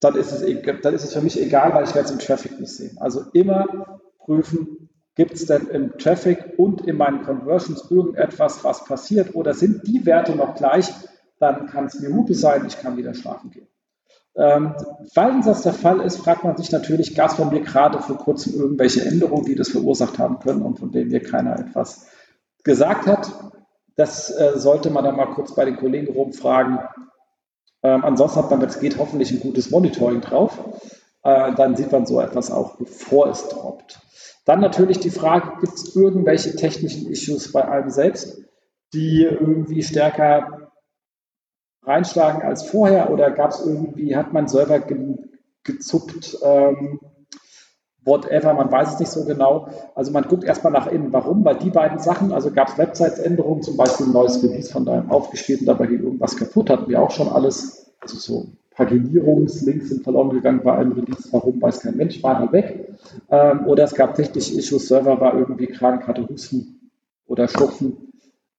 [0.00, 0.42] dann ist, es,
[0.82, 2.98] dann ist es für mich egal, weil ich werde es im Traffic nicht sehen.
[2.98, 9.34] Also immer prüfen, gibt es denn im Traffic und in meinen Conversions irgendetwas, was passiert
[9.34, 10.90] oder sind die Werte noch gleich,
[11.38, 13.68] dann kann es mir Hupe sein, ich kann wieder schlafen gehen.
[14.34, 14.74] Ähm,
[15.12, 18.16] falls das der Fall ist, fragt man sich natürlich, gab es bei mir gerade vor
[18.16, 22.06] kurzem irgendwelche Änderungen, die das verursacht haben können und von denen mir keiner etwas
[22.64, 23.30] gesagt hat.
[23.96, 26.78] Das äh, sollte man dann mal kurz bei den Kollegen rumfragen.
[27.82, 30.58] Ähm, ansonsten hat man, wenn es geht, hoffentlich ein gutes Monitoring drauf.
[31.22, 34.00] Äh, dann sieht man so etwas auch, bevor es droppt.
[34.44, 38.42] Dann natürlich die Frage, gibt es irgendwelche technischen Issues bei einem selbst,
[38.92, 40.72] die irgendwie stärker
[41.84, 45.16] reinschlagen als vorher oder gab es irgendwie, hat man Server ge
[45.64, 46.98] gezuppt, ähm,
[48.04, 49.68] whatever, man weiß es nicht so genau.
[49.94, 51.12] Also man guckt erstmal nach innen.
[51.12, 51.44] Warum?
[51.44, 55.10] Weil die beiden Sachen, also gab es Websites-Änderungen, zum Beispiel ein neues Release von deinem
[55.10, 60.30] aufgespielten, dabei ging irgendwas kaputt, hatten wir auch schon alles, also so Paginierungslinks sind verloren
[60.30, 61.28] gegangen bei einem Release.
[61.30, 62.88] Warum, weiß kein Mensch, war halt weg.
[63.30, 66.90] Ähm, oder es gab technische Issues, Server war irgendwie krank, hatte Husten
[67.26, 68.12] oder Schnupfen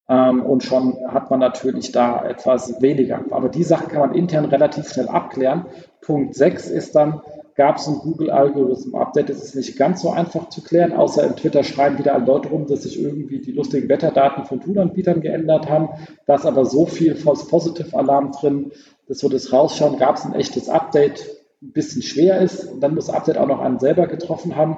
[0.09, 3.23] ähm, und schon hat man natürlich da etwas weniger.
[3.31, 5.65] Aber die Sachen kann man intern relativ schnell abklären.
[6.01, 7.21] Punkt 6 ist dann,
[7.55, 9.29] gab es ein Google-Algorithm-Update.
[9.29, 12.49] Das ist nicht ganz so einfach zu klären, außer im Twitter schreiben wieder alle Leute
[12.49, 15.89] rum, dass sich irgendwie die lustigen Wetterdaten von Toolanbietern geändert haben.
[16.25, 18.71] Da ist aber so viel False Positive Alarm drin,
[19.07, 21.25] dass wir das rausschauen, gab es ein echtes Update,
[21.61, 22.65] ein bisschen schwer ist.
[22.65, 24.77] Und dann muss das Update auch noch einen selber getroffen haben.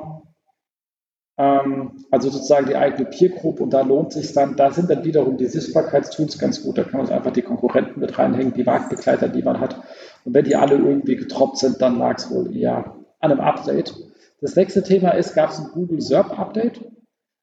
[1.38, 5.04] Ähm, also sozusagen die eigene Peer Group und da lohnt sich dann, da sind dann
[5.04, 6.78] wiederum die Sichtbarkeitstools ganz gut.
[6.78, 9.82] Da kann man einfach die Konkurrenten mit reinhängen, die Marktbegleiter, die man hat.
[10.24, 13.94] Und wenn die alle irgendwie getroppt sind, dann lag es wohl eher an einem Update.
[14.42, 16.82] Das nächste Thema ist, gab es ein Google SERP Update?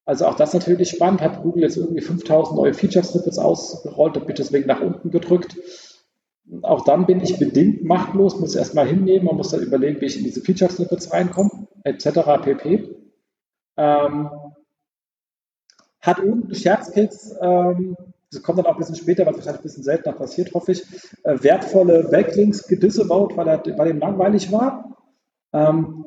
[0.05, 1.21] Also auch das natürlich spannend.
[1.21, 5.57] Hat Google jetzt irgendwie 5000 neue Feature-Snippets ausgerollt und wird deswegen nach unten gedrückt?
[6.63, 10.19] Auch dann bin ich bedingt machtlos, muss erstmal hinnehmen, man muss dann überlegen, wie ich
[10.19, 12.09] in diese Feature-Snippets reinkomme, etc.
[12.43, 13.02] pp.
[13.77, 14.31] Ähm,
[16.01, 17.97] hat irgendeinen Scherzkeks, ähm,
[18.33, 20.73] das kommt dann auch ein bisschen später, weil es wahrscheinlich ein bisschen seltener passiert, hoffe
[20.73, 20.85] ich,
[21.23, 24.97] äh, wertvolle Backlinks gedisavowed, weil, er, weil ihm langweilig war.
[25.53, 26.07] Ähm,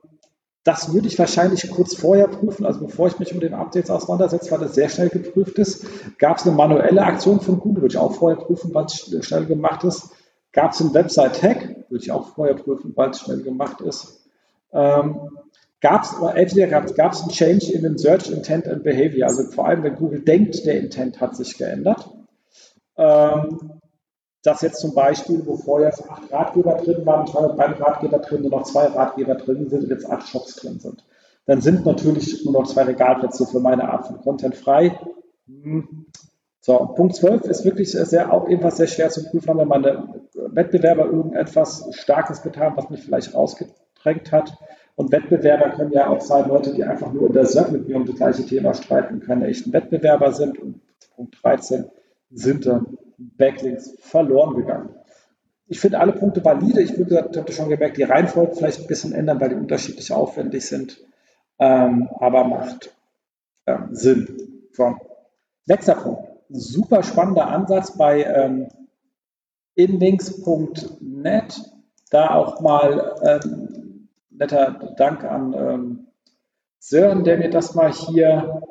[0.66, 4.50] das würde ich wahrscheinlich kurz vorher prüfen, also bevor ich mich mit den Updates auseinandersetze,
[4.50, 5.86] weil das sehr schnell geprüft ist.
[6.18, 9.46] Gab es eine manuelle Aktion von Google, würde ich auch vorher prüfen, weil es schnell
[9.46, 10.10] gemacht ist.
[10.52, 14.26] Gab es einen Website-Hack, würde ich auch vorher prüfen, weil es schnell gemacht ist.
[14.74, 15.20] Ähm,
[15.86, 19.68] gab es, entweder gab es einen Change in den Search Intent and Behavior, also vor
[19.68, 22.10] allem, wenn Google denkt, der Intent hat sich geändert.
[22.98, 23.82] Ähm,
[24.42, 28.64] dass jetzt zum Beispiel, wo vorher acht Ratgeber drin waren, zwei Ratgeber drin und noch
[28.64, 31.06] zwei Ratgeber drin sind und jetzt acht Shops drin sind.
[31.46, 35.00] Dann sind natürlich nur noch zwei Regalplätze für meine Art von Content frei.
[35.46, 36.08] Hm.
[36.62, 41.06] So, Punkt 12 ist wirklich sehr, auch ebenfalls sehr schwer zu prüfen, wenn meine Wettbewerber
[41.06, 43.70] irgendetwas Starkes getan, was mich vielleicht rausgeht
[44.06, 44.58] gesprengt hat.
[44.96, 47.98] Und Wettbewerber können ja auch sein Leute, die einfach nur in der SERP mit mir
[47.98, 50.58] um das gleiche Thema streiten, keine echten Wettbewerber sind.
[50.58, 50.82] Und
[51.16, 51.86] Punkt 13
[52.32, 54.90] sind dann Backlinks verloren gegangen.
[55.68, 56.82] Ich finde alle Punkte valide.
[56.82, 60.12] Ich würde gesagt, habe schon gemerkt, die Reihenfolge vielleicht ein bisschen ändern, weil die unterschiedlich
[60.12, 61.02] aufwendig sind.
[61.60, 62.96] Ähm, aber macht
[63.66, 64.70] ähm, Sinn.
[64.72, 64.96] So.
[65.66, 66.30] Nächster Punkt.
[66.50, 68.68] Super spannender Ansatz bei ähm,
[69.74, 71.62] inlinks.net.
[72.12, 73.75] Da auch mal ähm,
[74.38, 76.08] netter Dank an ähm,
[76.80, 78.62] Sören, der mir das mal hier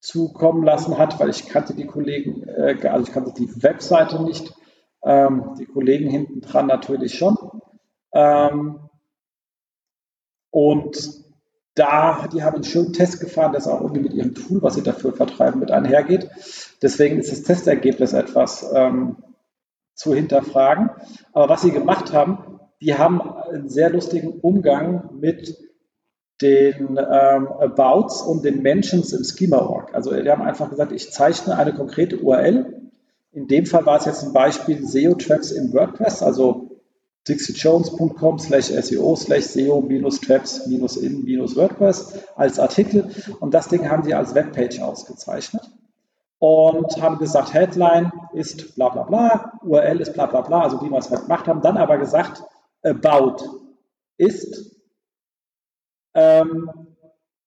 [0.00, 4.52] zukommen lassen hat, weil ich kannte die Kollegen, äh, also ich kannte die Webseite nicht,
[5.04, 7.36] ähm, die Kollegen hinten dran natürlich schon.
[8.12, 8.80] Ähm,
[10.50, 11.22] und
[11.74, 14.82] da, die haben einen schönen Test gefahren, das auch irgendwie mit ihrem Tool, was sie
[14.82, 16.28] dafür vertreiben, mit einhergeht.
[16.82, 19.16] Deswegen ist das Testergebnis etwas ähm,
[19.94, 20.90] zu hinterfragen.
[21.32, 25.56] Aber was sie gemacht haben, die haben einen sehr lustigen Umgang mit
[26.40, 29.94] den ähm, Abouts und den Mentions im Schema-Org.
[29.94, 32.90] Also die haben einfach gesagt, ich zeichne eine konkrete URL.
[33.30, 36.80] In dem Fall war es jetzt ein Beispiel SEO-Tracks in WordPress, also
[37.28, 43.10] dixiejones.com slash SEO slash SEO minus Traps minus in minus WordPress als Artikel.
[43.38, 45.62] Und das Ding haben sie als Webpage ausgezeichnet
[46.40, 50.90] und haben gesagt, Headline ist bla bla bla, URL ist bla bla bla, also wie
[50.90, 51.62] wir es halt gemacht haben.
[51.62, 52.42] Dann aber gesagt,
[52.82, 53.42] About
[54.18, 54.72] ist
[56.14, 56.70] ähm,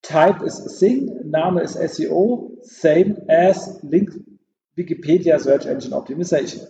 [0.02, 4.12] Type ist Sing, Name ist SEO, same as Link
[4.76, 6.67] Wikipedia Search Engine Optimization.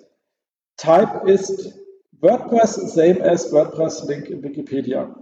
[0.78, 1.74] Type ist
[2.22, 5.16] WordPress, same as WordPress Link in Wikipedia.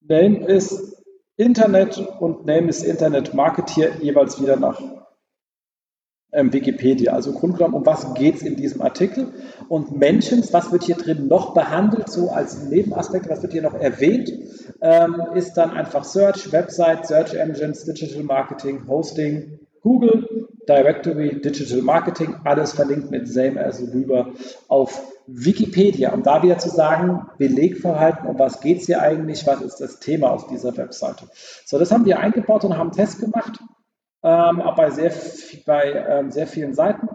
[0.00, 1.02] Name ist
[1.36, 4.80] Internet und Name ist Internet Marketeer jeweils wieder nach
[6.32, 7.12] Wikipedia.
[7.12, 9.32] Also im um was geht es in diesem Artikel?
[9.68, 13.74] Und Mentions, was wird hier drin noch behandelt, so als Nebenaspekt, was wird hier noch
[13.74, 14.32] erwähnt,
[14.80, 22.36] ähm, ist dann einfach Search, Website, Search Engines, Digital Marketing, Hosting, Google, Directory, Digital Marketing,
[22.44, 24.28] alles verlinkt mit Same as rüber
[24.68, 26.14] auf Wikipedia.
[26.14, 29.98] Um da wieder zu sagen, Belegverhalten, um was geht es hier eigentlich, was ist das
[29.98, 31.26] Thema auf dieser Webseite.
[31.66, 33.60] So, das haben wir eingebaut und haben einen Test gemacht
[34.22, 35.12] ähm, bei, sehr,
[35.66, 37.08] bei ähm, sehr vielen Seiten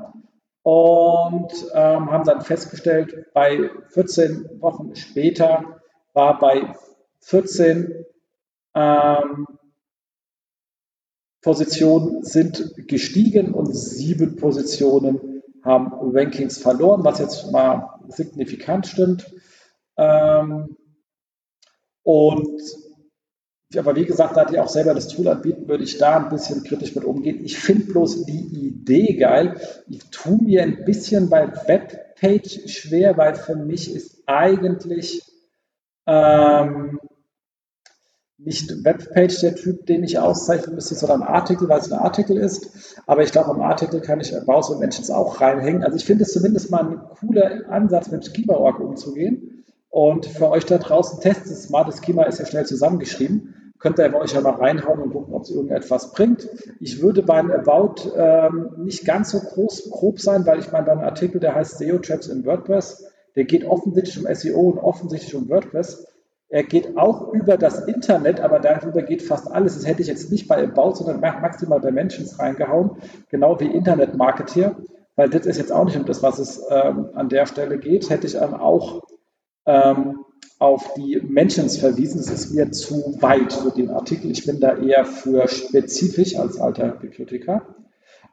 [0.63, 5.81] und ähm, haben dann festgestellt, bei 14 Wochen später
[6.13, 6.73] war bei
[7.21, 8.05] 14
[8.75, 9.47] ähm,
[11.41, 19.31] Positionen sind gestiegen und sieben Positionen haben Rankings verloren, was jetzt mal signifikant stimmt.
[19.97, 20.75] Ähm,
[22.03, 22.61] und
[23.75, 26.63] aber wie gesagt, da die auch selber das Tool anbieten, würde ich da ein bisschen
[26.63, 27.43] kritisch mit umgehen.
[27.43, 29.59] Ich finde bloß die Idee geil.
[29.89, 35.21] Ich tue mir ein bisschen bei Webpage schwer, weil für mich ist eigentlich
[36.05, 36.97] ähm,
[38.37, 43.01] nicht Webpage der Typ, den ich auszeichnen müsste, sondern Artikel, weil es ein Artikel ist.
[43.05, 45.83] Aber ich glaube, am Artikel kann ich Browser und Mentions auch reinhängen.
[45.83, 49.56] Also ich finde es zumindest mal ein cooler Ansatz, mit Schema.org umzugehen.
[49.89, 51.83] Und für euch da draußen testet es mal.
[51.83, 55.33] Das Schema ist ja schnell zusammengeschrieben könnt ihr bei euch ja mal reinhauen und gucken,
[55.33, 56.47] ob es irgendetwas bringt.
[56.79, 60.99] Ich würde beim About ähm, nicht ganz so groß, grob sein, weil ich meine, beim
[60.99, 65.47] Artikel, der heißt SEO Traps in WordPress, der geht offensichtlich um SEO und offensichtlich um
[65.49, 66.07] WordPress.
[66.49, 69.75] Er geht auch über das Internet, aber darüber geht fast alles.
[69.75, 72.91] Das hätte ich jetzt nicht bei About, sondern maximal bei Mentions reingehauen,
[73.29, 74.77] genau wie Internet-Marketeer,
[75.15, 78.09] weil das ist jetzt auch nicht um das, was es ähm, an der Stelle geht,
[78.09, 79.03] hätte ich dann auch
[79.67, 80.25] ähm,
[80.59, 82.17] auf die Mentions verwiesen.
[82.17, 84.31] Das ist mir zu weit für den Artikel.
[84.31, 87.75] Ich bin da eher für spezifisch als alter Bibliothekar.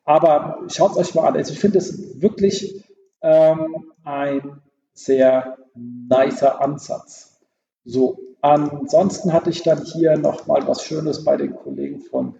[0.07, 1.37] Aber schaut es euch mal an.
[1.37, 2.85] Also ich finde es wirklich
[3.21, 7.41] ähm, ein sehr nicer Ansatz.
[7.85, 12.37] So, ansonsten hatte ich dann hier nochmal was Schönes bei den Kollegen von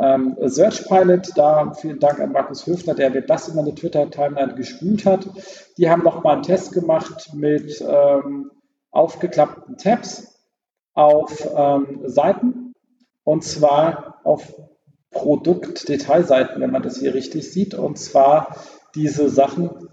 [0.00, 1.30] ähm, Search Pilot.
[1.36, 5.28] Da vielen Dank an Markus Höfner, der mir das in meine Twitter-Timeline gespült hat.
[5.76, 8.50] Die haben nochmal einen Test gemacht mit ähm,
[8.90, 10.40] aufgeklappten Tabs
[10.94, 12.72] auf ähm, Seiten
[13.24, 14.54] und zwar auf
[15.10, 18.56] Produktdetailseiten, wenn man das hier richtig sieht, und zwar
[18.94, 19.88] diese Sachen,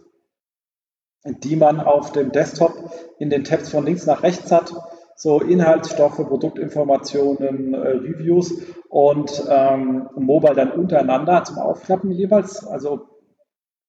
[1.23, 4.73] die man auf dem Desktop in den Tabs von links nach rechts hat,
[5.17, 8.53] so Inhaltsstoffe, Produktinformationen, äh, Reviews
[8.87, 12.65] und ähm, Mobile dann untereinander zum Aufklappen jeweils.
[12.65, 13.07] Also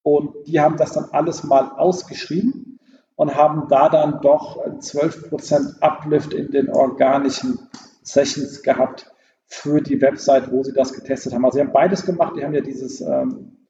[0.02, 2.80] und die haben das dann alles mal ausgeschrieben
[3.14, 7.58] und haben da dann doch 12% Uplift in den organischen
[8.02, 9.12] Sessions gehabt
[9.44, 11.44] für die Website, wo sie das getestet haben.
[11.44, 12.34] Also sie haben beides gemacht.
[12.36, 13.66] Die haben ja dieses ähm,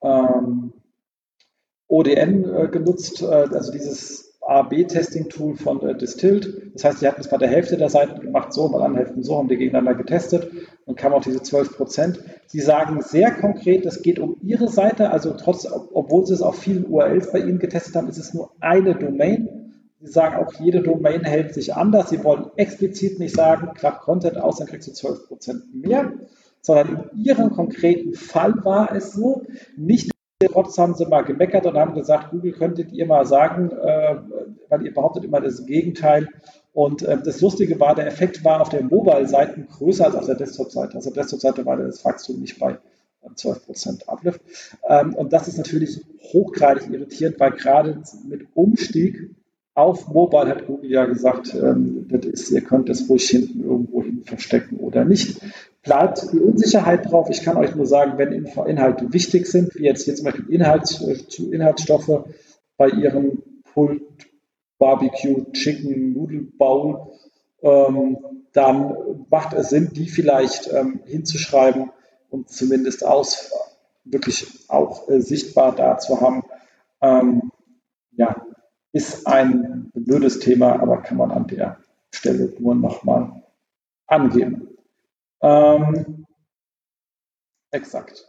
[0.00, 0.72] ähm,
[1.88, 6.72] ODN äh, genutzt, äh, also dieses A-B-Testing-Tool von äh, Distilled.
[6.74, 9.22] Das heißt, die hatten es bei der Hälfte der Seiten gemacht, so, bei anderen Hälften
[9.22, 10.50] so, haben die gegeneinander getestet
[10.84, 12.20] und kamen auf diese 12 Prozent.
[12.46, 16.58] Sie sagen sehr konkret, es geht um ihre Seite, also trotz, obwohl sie es auf
[16.58, 19.72] vielen URLs bei ihnen getestet haben, ist es nur eine Domain.
[20.00, 22.10] Sie sagen auch, jede Domain hält sich anders.
[22.10, 26.12] Sie wollen explizit nicht sagen, klapp Content aus, dann kriegst du 12 Prozent mehr,
[26.60, 29.42] sondern in ihrem konkreten Fall war es so,
[29.76, 34.16] nicht Trotz haben sie mal gemeckert und haben gesagt, Google könntet ihr mal sagen, äh,
[34.68, 36.28] weil ihr behauptet immer das Gegenteil.
[36.74, 40.34] Und äh, das Lustige war, der Effekt war auf der Mobile-Seite größer als auf der
[40.34, 40.96] Desktop-Seite.
[40.96, 42.76] Also der Desktop-Seite war das Wachstum nicht bei
[43.34, 44.42] 12% Uplift.
[44.86, 49.30] Ähm, und das ist natürlich hochgradig irritierend, weil gerade mit Umstieg
[49.72, 54.02] auf Mobile hat Google ja gesagt, ähm, das ist, ihr könnt das ruhig hinten irgendwo
[54.02, 55.40] hin verstecken oder nicht.
[55.86, 57.28] Bleibt die Unsicherheit drauf.
[57.30, 61.00] Ich kann euch nur sagen, wenn Inhalte wichtig sind, wie jetzt hier zum Beispiel Inhalts,
[61.00, 62.24] äh, Inhaltsstoffe
[62.76, 64.02] bei ihrem Pult
[64.78, 67.12] Barbecue Chicken Noodle Bowl,
[67.62, 68.18] ähm,
[68.52, 68.96] dann
[69.30, 71.92] macht es Sinn, die vielleicht ähm, hinzuschreiben
[72.30, 73.52] und zumindest aus
[74.04, 76.42] wirklich auch äh, sichtbar da zu haben.
[77.00, 77.52] Ähm,
[78.12, 78.44] ja,
[78.92, 81.78] ist ein blödes Thema, aber kann man an der
[82.10, 83.42] Stelle nur nochmal
[84.08, 84.65] angeben.
[85.42, 86.26] Ähm,
[87.70, 88.26] exakt.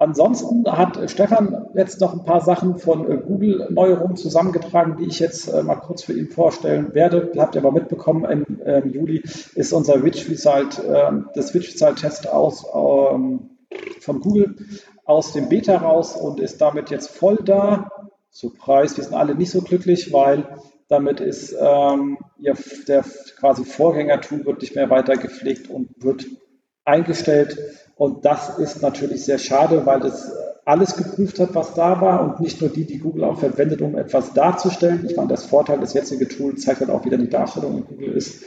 [0.00, 5.48] Ansonsten hat Stefan jetzt noch ein paar Sachen von äh, Google-Neuerungen zusammengetragen, die ich jetzt
[5.48, 7.30] äh, mal kurz für ihn vorstellen werde.
[7.36, 9.22] Habt ihr aber mitbekommen, im äh, Juli
[9.54, 13.58] ist unser Witch Result, äh, das Witch Result Test aus, ähm,
[14.00, 14.56] von Google
[15.04, 17.90] aus dem Beta raus und ist damit jetzt voll da.
[18.30, 20.48] Surprise, wir sind alle nicht so glücklich, weil
[20.88, 22.54] damit ist ähm, ja,
[22.88, 23.04] der
[23.40, 26.26] quasi Vorgänger-Tool wird nicht mehr weiter gepflegt und wird
[26.84, 27.58] eingestellt.
[27.96, 30.30] Und das ist natürlich sehr schade, weil es
[30.64, 33.96] alles geprüft hat, was da war und nicht nur die, die Google auch verwendet, um
[33.96, 35.04] etwas darzustellen.
[35.08, 38.12] Ich meine, das Vorteil des jetzigen Tool zeigt halt auch wieder die Darstellung in Google
[38.12, 38.44] ist.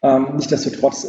[0.00, 1.06] Ähm, Nichtsdestotrotz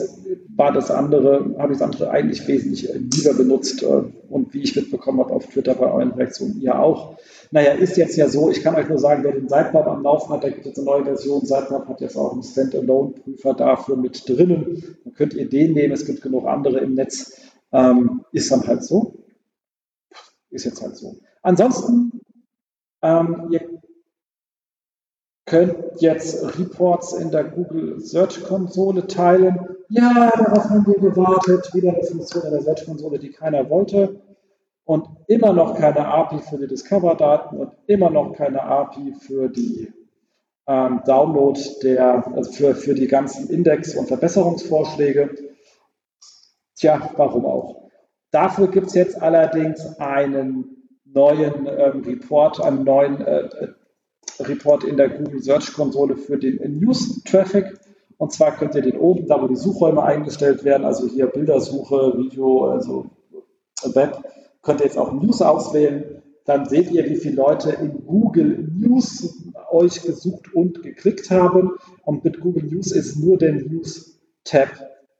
[0.56, 4.76] war das andere, habe ich das andere eigentlich wesentlich lieber benutzt äh, und wie ich
[4.76, 7.18] mitbekommen habe auf Twitter bei euren Reaktionen, ihr auch.
[7.52, 10.32] Naja, ist jetzt ja so, ich kann euch nur sagen, wer den Sitemap am Laufen
[10.32, 11.46] hat, da gibt es eine neue Version.
[11.46, 14.98] Sitemap hat jetzt auch einen Standalone-Prüfer dafür mit drinnen.
[15.04, 17.42] Dann könnt ihr den nehmen, es gibt genug andere im Netz.
[17.72, 19.16] Ähm, ist dann halt so.
[20.52, 21.16] Ist jetzt halt so.
[21.42, 22.22] Ansonsten,
[23.02, 23.62] ähm, ihr
[25.46, 29.58] könnt jetzt Reports in der Google Search Konsole teilen.
[29.90, 31.74] Ja, darauf haben wir gewartet.
[31.74, 34.22] Wieder eine Funktion in der Search Konsole, die keiner wollte
[34.90, 39.94] und immer noch keine API für die Discover-Daten und immer noch keine API für die
[40.66, 45.36] ähm, Download der, also für, für die ganzen Index- und Verbesserungsvorschläge.
[46.76, 47.92] Tja, warum auch?
[48.32, 53.74] Dafür gibt es jetzt allerdings einen neuen ähm, Report, einen neuen äh, äh,
[54.40, 57.80] Report in der Google Search Konsole für den News Traffic.
[58.18, 62.18] Und zwar könnt ihr den oben, da wo die Suchräume eingestellt werden, also hier Bildersuche,
[62.18, 63.06] Video, also
[63.94, 64.20] Web,
[64.62, 66.22] könnt ihr jetzt auch News auswählen.
[66.46, 71.72] Dann seht ihr, wie viele Leute in Google News euch gesucht und geklickt haben.
[72.04, 74.70] Und mit Google News ist nur der News-Tab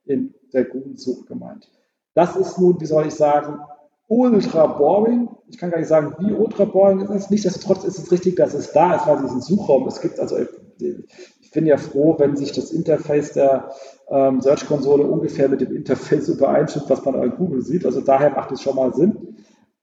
[0.06, 1.70] in der Google-Suche gemeint.
[2.16, 3.60] Das ist nun, wie soll ich sagen,
[4.08, 5.30] ultra boring.
[5.48, 7.32] Ich kann gar nicht sagen, wie ultra boring es ist.
[7.32, 10.20] Nichtsdestotrotz ist es richtig, dass es da ist, weil es diesen Suchraum es gibt.
[10.20, 13.72] Also ich bin ja froh, wenn sich das Interface der
[14.10, 17.86] ähm, Search-Konsole ungefähr mit dem Interface übereinstimmt, was man an Google sieht.
[17.86, 19.36] Also daher macht es schon mal Sinn.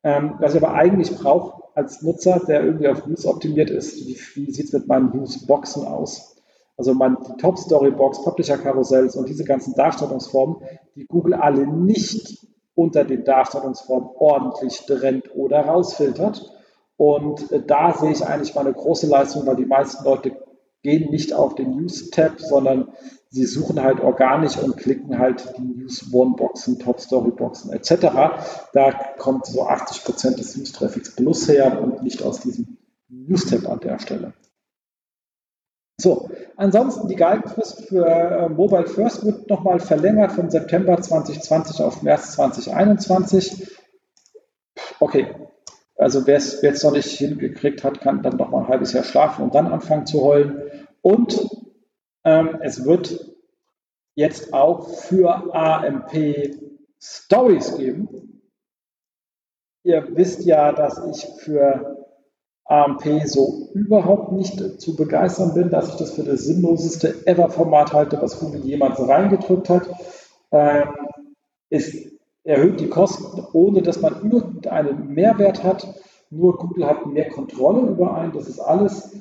[0.03, 4.19] Ähm, was ich aber eigentlich brauche als Nutzer, der irgendwie auf News optimiert ist, wie,
[4.35, 6.37] wie sieht es mit meinen News-Boxen aus?
[6.77, 10.57] Also mein, die Top-Story-Box, Publisher-Karussells und diese ganzen Darstellungsformen,
[10.95, 16.53] die Google alle nicht unter den Darstellungsformen ordentlich trennt oder rausfiltert.
[16.97, 20.37] Und äh, da sehe ich eigentlich mal eine große Leistung, weil die meisten Leute
[20.87, 22.93] gehen nicht auf den News-Tab, sondern
[23.31, 27.91] sie suchen halt organisch und klicken halt die News One-Boxen, Top-Story-Boxen etc.
[28.73, 32.79] Da kommt so 80 Prozent des News-Traffics plus her und nicht aus diesem
[33.09, 34.33] News-Tab an der Stelle.
[36.01, 42.03] So, ansonsten die Galgenfrist für äh, Mobile First wird nochmal verlängert von September 2020 auf
[42.03, 43.77] März 2021.
[45.01, 45.35] Okay,
[45.99, 49.05] also wer es jetzt noch nicht hingekriegt hat, kann dann noch mal ein halbes Jahr
[49.05, 50.63] schlafen und dann anfangen zu heulen.
[51.07, 51.49] Und
[52.25, 53.33] ähm, es wird
[54.17, 56.11] jetzt auch für AMP
[57.01, 58.43] Stories geben.
[59.85, 62.09] Ihr wisst ja, dass ich für
[62.65, 68.21] AMP so überhaupt nicht zu begeistern bin, dass ich das für das sinnloseste Ever-Format halte,
[68.21, 69.89] was Google jemals reingedrückt hat.
[70.51, 70.89] Ähm,
[71.71, 71.95] es
[72.43, 75.87] erhöht die Kosten, ohne dass man irgendeinen Mehrwert hat.
[76.31, 79.17] Nur Google hat mehr Kontrolle über einen, das ist alles.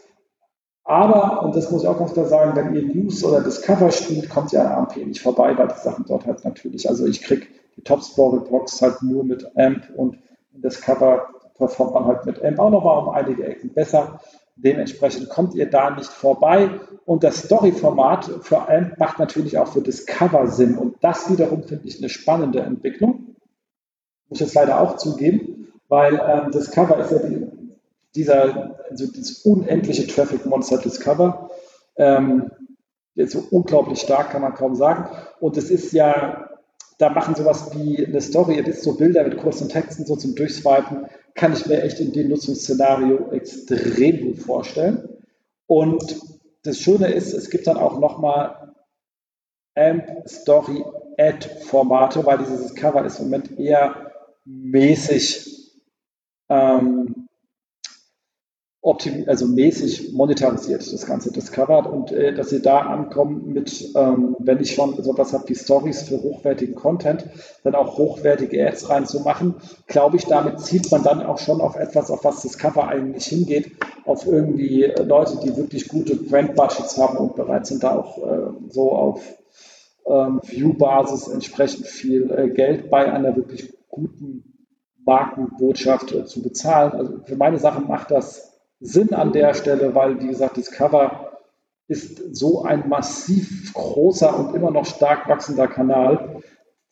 [0.86, 4.30] Aber, und das muss ich auch ganz klar sagen, wenn ihr News oder Discover spielt,
[4.30, 7.48] kommt ihr an AMP nicht vorbei, weil die Sachen dort halt natürlich, also ich kriege
[7.76, 10.20] die Top-Score-Reports halt nur mit AMP und
[10.54, 11.28] Discover
[11.58, 14.20] performt man halt mit AMP auch nochmal um einige Ecken besser.
[14.58, 16.70] Dementsprechend kommt ihr da nicht vorbei.
[17.06, 20.78] Und das Story-Format für AMP macht natürlich auch für Discover Sinn.
[20.78, 23.36] Und das wiederum finde ich eine spannende Entwicklung.
[24.30, 27.48] Muss ich jetzt leider auch zugeben, weil ähm, Discover ist ja die,
[28.16, 31.50] dieser, also dieses unendliche Traffic-Monster Discover.
[31.98, 32.52] Ähm,
[33.16, 35.10] so unglaublich stark, kann man kaum sagen.
[35.40, 36.50] Und es ist ja
[36.98, 40.36] da machen sowas wie eine Story, ihr wisst, so Bilder mit kurzen Texten so zum
[40.36, 45.10] Durchswipen, kann ich mir echt in dem Nutzungsszenario extrem gut vorstellen.
[45.68, 46.16] Und
[46.64, 48.74] das Schöne ist, es gibt dann auch nochmal
[49.76, 50.84] AMP Story
[51.18, 54.12] Ad Formate, weil dieses Cover ist im Moment eher
[54.46, 55.74] mäßig
[56.50, 57.25] ähm,
[58.86, 64.36] optim also mäßig monetarisiert, das Ganze discovered und äh, dass sie da ankommen mit, ähm,
[64.38, 67.26] wenn ich schon so was habe wie Stories für hochwertigen Content,
[67.64, 69.56] dann auch hochwertige Ads reinzumachen,
[69.88, 73.72] glaube ich, damit zielt man dann auch schon auf etwas, auf was Discover eigentlich hingeht,
[74.06, 78.92] auf irgendwie Leute, die wirklich gute Brand-Budgets haben und bereit sind, da auch äh, so
[78.92, 79.20] auf
[80.06, 84.68] ähm, View-Basis entsprechend viel äh, Geld bei einer wirklich guten
[85.04, 86.92] Markenbotschaft äh, zu bezahlen.
[86.92, 91.38] Also für meine Sachen macht das Sinn an der Stelle, weil, wie gesagt, Discover
[91.88, 96.42] ist so ein massiv großer und immer noch stark wachsender Kanal.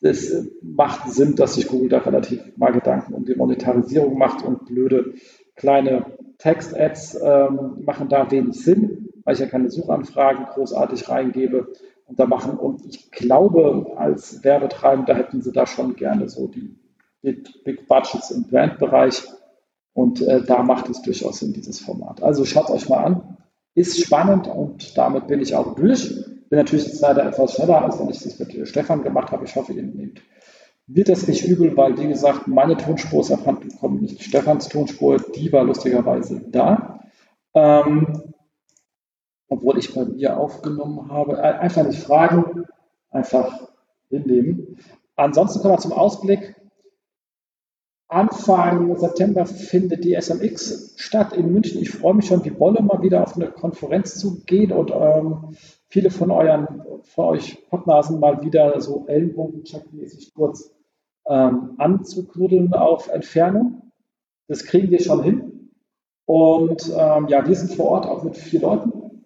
[0.00, 4.66] Es macht Sinn, dass sich Google da relativ mal Gedanken um die Monetarisierung macht und
[4.66, 5.14] blöde
[5.56, 6.06] kleine
[6.38, 11.68] Text-Ads ähm, machen da wenig Sinn, weil ich ja keine Suchanfragen großartig reingebe
[12.06, 12.58] und da machen.
[12.58, 16.76] Und ich glaube, als Werbetreibender hätten sie da schon gerne so die
[17.22, 19.24] Big, Big Budgets im Brandbereich.
[19.94, 22.22] Und äh, da macht es durchaus Sinn, dieses Format.
[22.22, 23.36] Also schaut euch mal an.
[23.74, 26.08] Ist spannend und damit bin ich auch durch.
[26.48, 29.44] Bin natürlich jetzt leider etwas schneller, als wenn ich das mit Stefan gemacht habe.
[29.44, 30.20] Ich hoffe, ihr nehmt
[30.86, 35.18] wird das nicht übel, weil, wie gesagt, meine Tonspur ist abhanden gekommen, nicht Stefans Tonspur.
[35.34, 37.00] Die war lustigerweise da.
[37.54, 38.34] Ähm,
[39.48, 41.38] obwohl ich bei mir aufgenommen habe.
[41.38, 42.66] Äh, einfach nicht fragen,
[43.10, 43.68] einfach
[44.10, 44.78] hinnehmen.
[45.16, 46.54] Ansonsten kommen wir zum Ausblick.
[48.14, 51.80] Anfang September findet die SMX statt in München.
[51.80, 55.56] Ich freue mich schon wie Bolle mal wieder auf eine Konferenz zu gehen und ähm,
[55.88, 60.72] viele von euren, von euch Podnasen mal wieder so Ellenbogen-Check-mäßig kurz
[61.26, 63.90] ähm, anzuknuddeln auf Entfernung.
[64.46, 65.70] Das kriegen wir schon hin.
[66.24, 69.24] Und ähm, ja, wir sind vor Ort auch mit vier Leuten.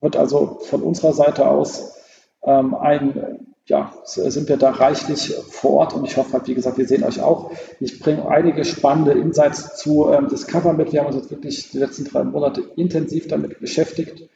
[0.00, 2.00] Wird also von unserer Seite aus
[2.44, 6.78] ähm, ein ja, sind wir da reichlich vor Ort und ich hoffe halt, wie gesagt,
[6.78, 7.50] wir sehen euch auch.
[7.80, 10.92] Ich bringe einige spannende Insights zu ähm, Discover mit.
[10.92, 14.28] Wir haben uns jetzt wirklich die letzten drei Monate intensiv damit beschäftigt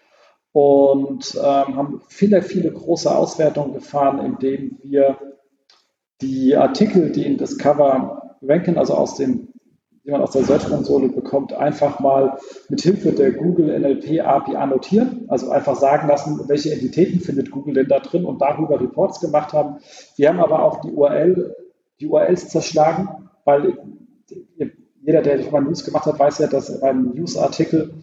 [0.53, 5.16] und ähm, haben viele, viele große Auswertungen gefahren, indem wir
[6.20, 9.52] die Artikel, die in Discover ranken, also aus dem
[10.05, 12.39] die man aus der Search-Konsole bekommt, einfach mal
[12.69, 15.27] mit Hilfe der Google NLP API annotieren.
[15.29, 19.53] Also einfach sagen lassen, welche Entitäten findet Google denn da drin und darüber Reports gemacht
[19.53, 19.77] haben.
[20.17, 21.55] Wir haben aber auch die URL,
[22.01, 23.09] die URLs zerschlagen,
[23.45, 23.79] weil
[25.05, 27.95] jeder, der schon mal News gemacht hat, weiß ja, dass beim News-Artikel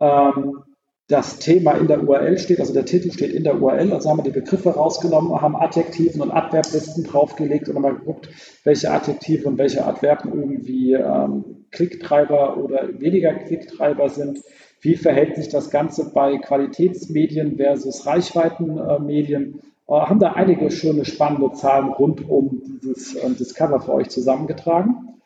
[0.00, 0.62] ähm,
[1.08, 4.18] das Thema in der URL steht, also der Titel steht in der URL, also haben
[4.18, 8.28] wir die Begriffe rausgenommen, haben Adjektiven und Adverblisten draufgelegt und haben mal geguckt,
[8.62, 14.40] welche Adjektive und welche Adverben irgendwie ähm, Klicktreiber oder weniger Klicktreiber sind.
[14.82, 19.60] Wie verhält sich das Ganze bei Qualitätsmedien versus Reichweitenmedien?
[19.88, 25.17] Äh, haben da einige schöne, spannende Zahlen rund um dieses äh, Discover für euch zusammengetragen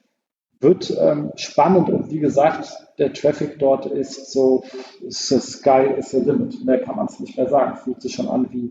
[0.62, 4.62] wird ähm, spannend und wie gesagt, der Traffic dort ist so,
[5.00, 6.64] the sky is the limit.
[6.64, 7.76] Mehr kann man es nicht mehr sagen.
[7.76, 8.70] Fühlt sich schon an wie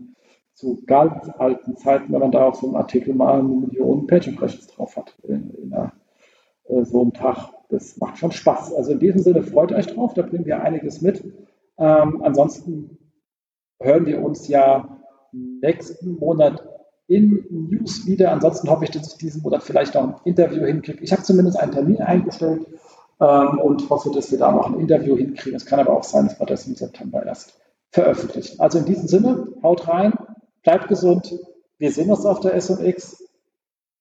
[0.54, 4.28] zu ganz alten Zeiten, wenn man da auf so einem Artikel mal eine Million Page
[4.28, 5.92] Impressions drauf hat in, in einer,
[6.64, 7.50] äh, so einem Tag.
[7.68, 8.74] Das macht schon Spaß.
[8.74, 11.24] Also in diesem Sinne freut euch drauf, da bringen wir einiges mit.
[11.78, 12.98] Ähm, ansonsten
[13.80, 14.98] hören wir uns ja
[15.32, 16.61] nächsten Monat
[17.06, 18.32] in News wieder.
[18.32, 21.02] Ansonsten hoffe ich, dass ich diesen Monat vielleicht noch ein Interview hinkriege.
[21.02, 22.66] Ich habe zumindest einen Termin eingestellt
[23.20, 25.56] ähm, und hoffe, dass wir da noch ein Interview hinkriegen.
[25.56, 27.58] Es kann aber auch sein, dass wir das im September erst
[27.90, 28.60] veröffentlichen.
[28.60, 30.14] Also in diesem Sinne, haut rein,
[30.62, 31.34] bleibt gesund.
[31.78, 33.22] Wir sehen uns auf der SMX,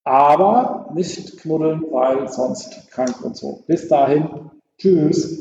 [0.03, 3.63] aber nicht knuddeln, weil sonst krank und so.
[3.67, 5.40] Bis dahin, tschüss.